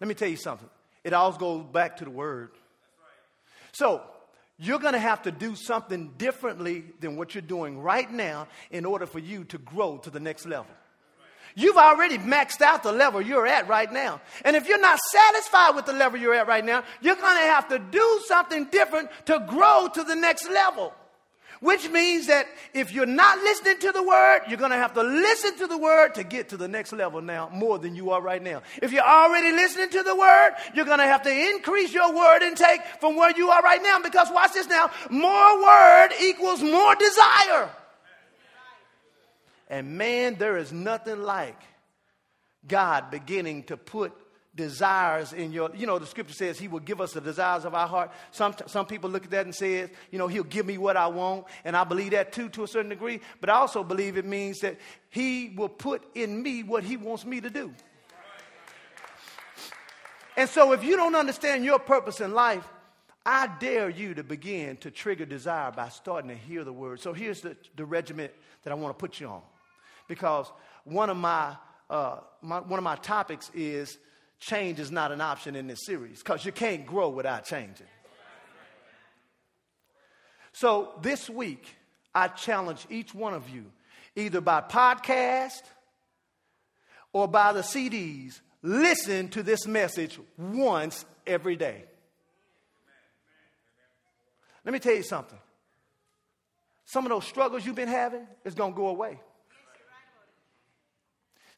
Let 0.00 0.06
me 0.08 0.14
tell 0.14 0.28
you 0.28 0.36
something. 0.36 0.68
It 1.02 1.12
all 1.12 1.32
goes 1.32 1.64
back 1.64 1.96
to 1.96 2.04
the 2.04 2.10
word. 2.10 2.50
So, 3.72 4.02
you're 4.58 4.80
going 4.80 4.94
to 4.94 4.98
have 4.98 5.22
to 5.22 5.30
do 5.30 5.54
something 5.54 6.12
differently 6.18 6.84
than 7.00 7.16
what 7.16 7.34
you're 7.34 7.42
doing 7.42 7.80
right 7.80 8.10
now 8.10 8.48
in 8.70 8.84
order 8.84 9.06
for 9.06 9.20
you 9.20 9.44
to 9.44 9.58
grow 9.58 9.98
to 9.98 10.10
the 10.10 10.20
next 10.20 10.46
level. 10.46 10.70
You've 11.54 11.76
already 11.76 12.18
maxed 12.18 12.60
out 12.60 12.82
the 12.82 12.92
level 12.92 13.20
you're 13.20 13.46
at 13.46 13.68
right 13.68 13.92
now. 13.92 14.20
And 14.44 14.54
if 14.54 14.68
you're 14.68 14.80
not 14.80 14.98
satisfied 14.98 15.74
with 15.74 15.86
the 15.86 15.92
level 15.92 16.20
you're 16.20 16.34
at 16.34 16.46
right 16.46 16.64
now, 16.64 16.84
you're 17.00 17.16
going 17.16 17.36
to 17.36 17.44
have 17.44 17.68
to 17.68 17.78
do 17.78 18.20
something 18.26 18.66
different 18.66 19.10
to 19.26 19.44
grow 19.48 19.88
to 19.94 20.04
the 20.04 20.14
next 20.14 20.48
level. 20.48 20.92
Which 21.60 21.88
means 21.90 22.28
that 22.28 22.46
if 22.72 22.92
you're 22.92 23.06
not 23.06 23.38
listening 23.38 23.78
to 23.78 23.92
the 23.92 24.02
word, 24.02 24.42
you're 24.48 24.58
going 24.58 24.70
to 24.70 24.76
have 24.76 24.94
to 24.94 25.02
listen 25.02 25.58
to 25.58 25.66
the 25.66 25.76
word 25.76 26.14
to 26.14 26.22
get 26.22 26.50
to 26.50 26.56
the 26.56 26.68
next 26.68 26.92
level 26.92 27.20
now 27.20 27.50
more 27.52 27.78
than 27.78 27.96
you 27.96 28.10
are 28.10 28.22
right 28.22 28.42
now. 28.42 28.62
If 28.80 28.92
you're 28.92 29.02
already 29.02 29.50
listening 29.50 29.90
to 29.90 30.02
the 30.04 30.14
word, 30.14 30.50
you're 30.74 30.84
going 30.84 30.98
to 30.98 31.04
have 31.04 31.22
to 31.22 31.50
increase 31.50 31.92
your 31.92 32.14
word 32.14 32.42
intake 32.42 32.82
from 33.00 33.16
where 33.16 33.36
you 33.36 33.50
are 33.50 33.62
right 33.62 33.82
now 33.82 33.98
because 33.98 34.28
watch 34.30 34.52
this 34.52 34.68
now 34.68 34.90
more 35.10 35.62
word 35.62 36.08
equals 36.22 36.62
more 36.62 36.94
desire. 36.94 37.70
And 39.68 39.98
man, 39.98 40.36
there 40.36 40.56
is 40.56 40.72
nothing 40.72 41.22
like 41.22 41.60
God 42.66 43.10
beginning 43.10 43.64
to 43.64 43.76
put 43.76 44.12
desires 44.58 45.32
in 45.32 45.52
your, 45.52 45.70
you 45.74 45.86
know, 45.86 45.98
the 45.98 46.06
scripture 46.06 46.34
says 46.34 46.58
he 46.58 46.68
will 46.68 46.80
give 46.80 47.00
us 47.00 47.12
the 47.12 47.20
desires 47.20 47.64
of 47.64 47.74
our 47.74 47.86
heart. 47.86 48.10
Some, 48.32 48.54
some 48.66 48.84
people 48.84 49.08
look 49.08 49.24
at 49.24 49.30
that 49.30 49.46
and 49.46 49.54
say, 49.54 49.88
you 50.10 50.18
know, 50.18 50.26
he'll 50.26 50.42
give 50.42 50.66
me 50.66 50.76
what 50.76 50.96
I 50.96 51.06
want. 51.06 51.46
And 51.64 51.76
I 51.76 51.84
believe 51.84 52.10
that 52.10 52.32
too, 52.32 52.48
to 52.50 52.64
a 52.64 52.68
certain 52.68 52.90
degree. 52.90 53.20
But 53.40 53.48
I 53.48 53.54
also 53.54 53.84
believe 53.84 54.18
it 54.18 54.26
means 54.26 54.58
that 54.60 54.76
he 55.08 55.54
will 55.56 55.68
put 55.68 56.02
in 56.14 56.42
me 56.42 56.64
what 56.64 56.82
he 56.82 56.96
wants 56.96 57.24
me 57.24 57.40
to 57.40 57.48
do. 57.48 57.72
And 60.36 60.50
so 60.50 60.72
if 60.72 60.84
you 60.84 60.96
don't 60.96 61.14
understand 61.14 61.64
your 61.64 61.78
purpose 61.78 62.20
in 62.20 62.34
life, 62.34 62.68
I 63.24 63.48
dare 63.60 63.88
you 63.88 64.14
to 64.14 64.24
begin 64.24 64.76
to 64.78 64.90
trigger 64.90 65.24
desire 65.24 65.70
by 65.70 65.88
starting 65.88 66.30
to 66.30 66.36
hear 66.36 66.64
the 66.64 66.72
word. 66.72 67.00
So 67.00 67.12
here's 67.12 67.40
the, 67.40 67.56
the 67.76 67.84
regiment 67.84 68.32
that 68.64 68.72
I 68.72 68.74
want 68.74 68.96
to 68.96 69.00
put 69.00 69.20
you 69.20 69.28
on. 69.28 69.42
Because 70.08 70.50
one 70.84 71.10
of 71.10 71.16
my, 71.16 71.56
uh, 71.88 72.16
my 72.42 72.60
one 72.60 72.78
of 72.78 72.84
my 72.84 72.96
topics 72.96 73.50
is 73.54 73.98
change 74.40 74.78
is 74.80 74.90
not 74.90 75.12
an 75.12 75.20
option 75.20 75.56
in 75.56 75.66
this 75.66 75.84
series 75.84 76.18
because 76.18 76.44
you 76.44 76.52
can't 76.52 76.86
grow 76.86 77.08
without 77.08 77.44
changing. 77.44 77.86
So 80.52 80.92
this 81.02 81.30
week, 81.30 81.76
I 82.14 82.28
challenge 82.28 82.86
each 82.90 83.14
one 83.14 83.34
of 83.34 83.48
you, 83.48 83.66
either 84.16 84.40
by 84.40 84.60
podcast 84.60 85.62
or 87.12 87.28
by 87.28 87.52
the 87.52 87.60
CDs, 87.60 88.40
listen 88.62 89.28
to 89.28 89.42
this 89.42 89.66
message 89.66 90.18
once 90.36 91.04
every 91.26 91.56
day. 91.56 91.84
Let 94.64 94.72
me 94.72 94.78
tell 94.80 94.94
you 94.94 95.02
something. 95.02 95.38
Some 96.84 97.04
of 97.04 97.10
those 97.10 97.26
struggles 97.26 97.64
you've 97.64 97.76
been 97.76 97.88
having 97.88 98.26
is 98.44 98.54
going 98.54 98.72
to 98.72 98.76
go 98.76 98.88
away. 98.88 99.20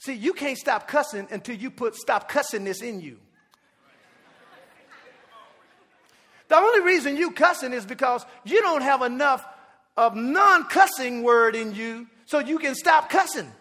See, 0.01 0.15
you 0.15 0.33
can't 0.33 0.57
stop 0.57 0.89
cussing 0.89 1.29
until 1.31 1.55
you 1.57 1.71
put 1.71 1.95
stop 1.95 2.29
cussing 2.29 2.65
this 2.65 2.81
in 2.81 3.03
you. 3.03 3.19
The 6.49 6.57
only 6.57 6.81
reason 6.81 7.17
you 7.17 7.31
cussing 7.31 7.73
is 7.75 7.85
because 7.85 8.25
you 8.45 8.63
don't 8.63 8.81
have 8.81 9.03
enough 9.03 9.47
of 9.99 10.17
non 10.17 10.65
cussing 10.65 11.23
word 11.23 11.55
in 11.55 11.75
you 11.75 12.09
so 12.25 12.39
you 12.39 12.59
can 12.59 12.75
stop 12.75 13.11
cussing. 13.11 13.53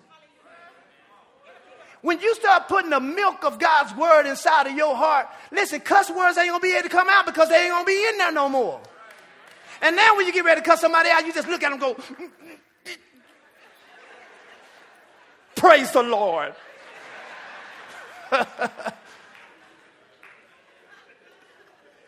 When 2.01 2.21
you 2.21 2.33
start 2.35 2.69
putting 2.69 2.89
the 2.89 3.01
milk 3.01 3.43
of 3.43 3.59
God's 3.59 3.93
word 3.95 4.25
inside 4.25 4.67
of 4.67 4.73
your 4.77 4.95
heart, 4.95 5.27
listen, 5.51 5.81
cuss 5.81 6.09
words 6.09 6.37
ain't 6.37 6.47
gonna 6.47 6.61
be 6.61 6.71
able 6.71 6.83
to 6.83 6.89
come 6.89 7.09
out 7.09 7.25
because 7.25 7.49
they 7.49 7.63
ain't 7.63 7.71
gonna 7.71 7.83
be 7.83 8.07
in 8.11 8.17
there 8.17 8.31
no 8.31 8.47
more. 8.47 8.79
And 9.81 9.93
now 9.97 10.15
when 10.15 10.25
you 10.25 10.31
get 10.31 10.45
ready 10.45 10.61
to 10.61 10.65
cuss 10.65 10.79
somebody 10.79 11.09
out, 11.09 11.25
you 11.25 11.33
just 11.33 11.49
look 11.49 11.61
at 11.63 11.69
them 11.71 11.79
go, 11.79 11.97
Praise 15.59 15.91
the 15.91 16.01
Lord. 16.03 16.53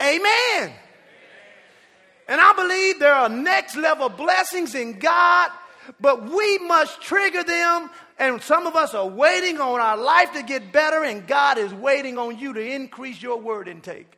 Amen. 0.01 0.71
And 2.29 2.39
I 2.39 2.53
believe 2.55 2.99
there 2.99 3.13
are 3.13 3.27
next 3.27 3.75
level 3.75 4.07
blessings 4.07 4.73
in 4.73 4.99
God, 4.99 5.51
but 5.99 6.31
we 6.31 6.59
must 6.59 7.01
trigger 7.01 7.43
them. 7.43 7.89
And 8.17 8.41
some 8.41 8.67
of 8.67 8.77
us 8.77 8.93
are 8.93 9.07
waiting 9.07 9.59
on 9.59 9.81
our 9.81 9.97
life 9.97 10.31
to 10.31 10.43
get 10.43 10.71
better, 10.71 11.03
and 11.03 11.27
God 11.27 11.57
is 11.57 11.73
waiting 11.73 12.17
on 12.17 12.39
you 12.39 12.53
to 12.53 12.65
increase 12.65 13.21
your 13.21 13.37
word 13.37 13.67
intake. 13.67 14.17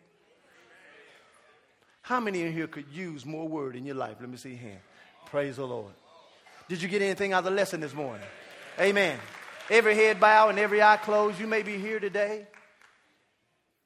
How 2.03 2.19
many 2.19 2.43
in 2.43 2.53
here 2.53 2.67
could 2.67 2.85
use 2.91 3.25
more 3.25 3.47
word 3.47 3.75
in 3.75 3.83
your 3.83 3.95
life? 3.95 4.17
Let 4.19 4.29
me 4.29 4.37
see 4.37 4.49
your 4.49 4.59
hand. 4.59 4.81
Praise 5.25 5.55
the 5.55 5.65
Lord. 5.65 5.93
Did 6.69 6.83
you 6.83 6.87
get 6.87 7.01
anything 7.01 7.33
out 7.33 7.39
of 7.39 7.45
the 7.45 7.51
lesson 7.51 7.79
this 7.79 7.95
morning? 7.95 8.27
Amen. 8.79 9.19
Every 9.69 9.95
head 9.95 10.19
bow 10.19 10.49
and 10.49 10.59
every 10.59 10.81
eye 10.81 10.97
closed. 10.97 11.39
You 11.39 11.47
may 11.47 11.63
be 11.63 11.77
here 11.77 11.99
today. 11.99 12.47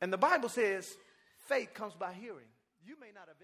And 0.02 0.12
the 0.13 0.17
Bible 0.17 0.50
says 0.50 0.95
faith 1.47 1.73
comes 1.73 1.93
by 1.93 2.13
hearing. 2.13 2.47
You 2.86 2.95
may 3.00 3.12
not 3.13 3.28
have. 3.28 3.37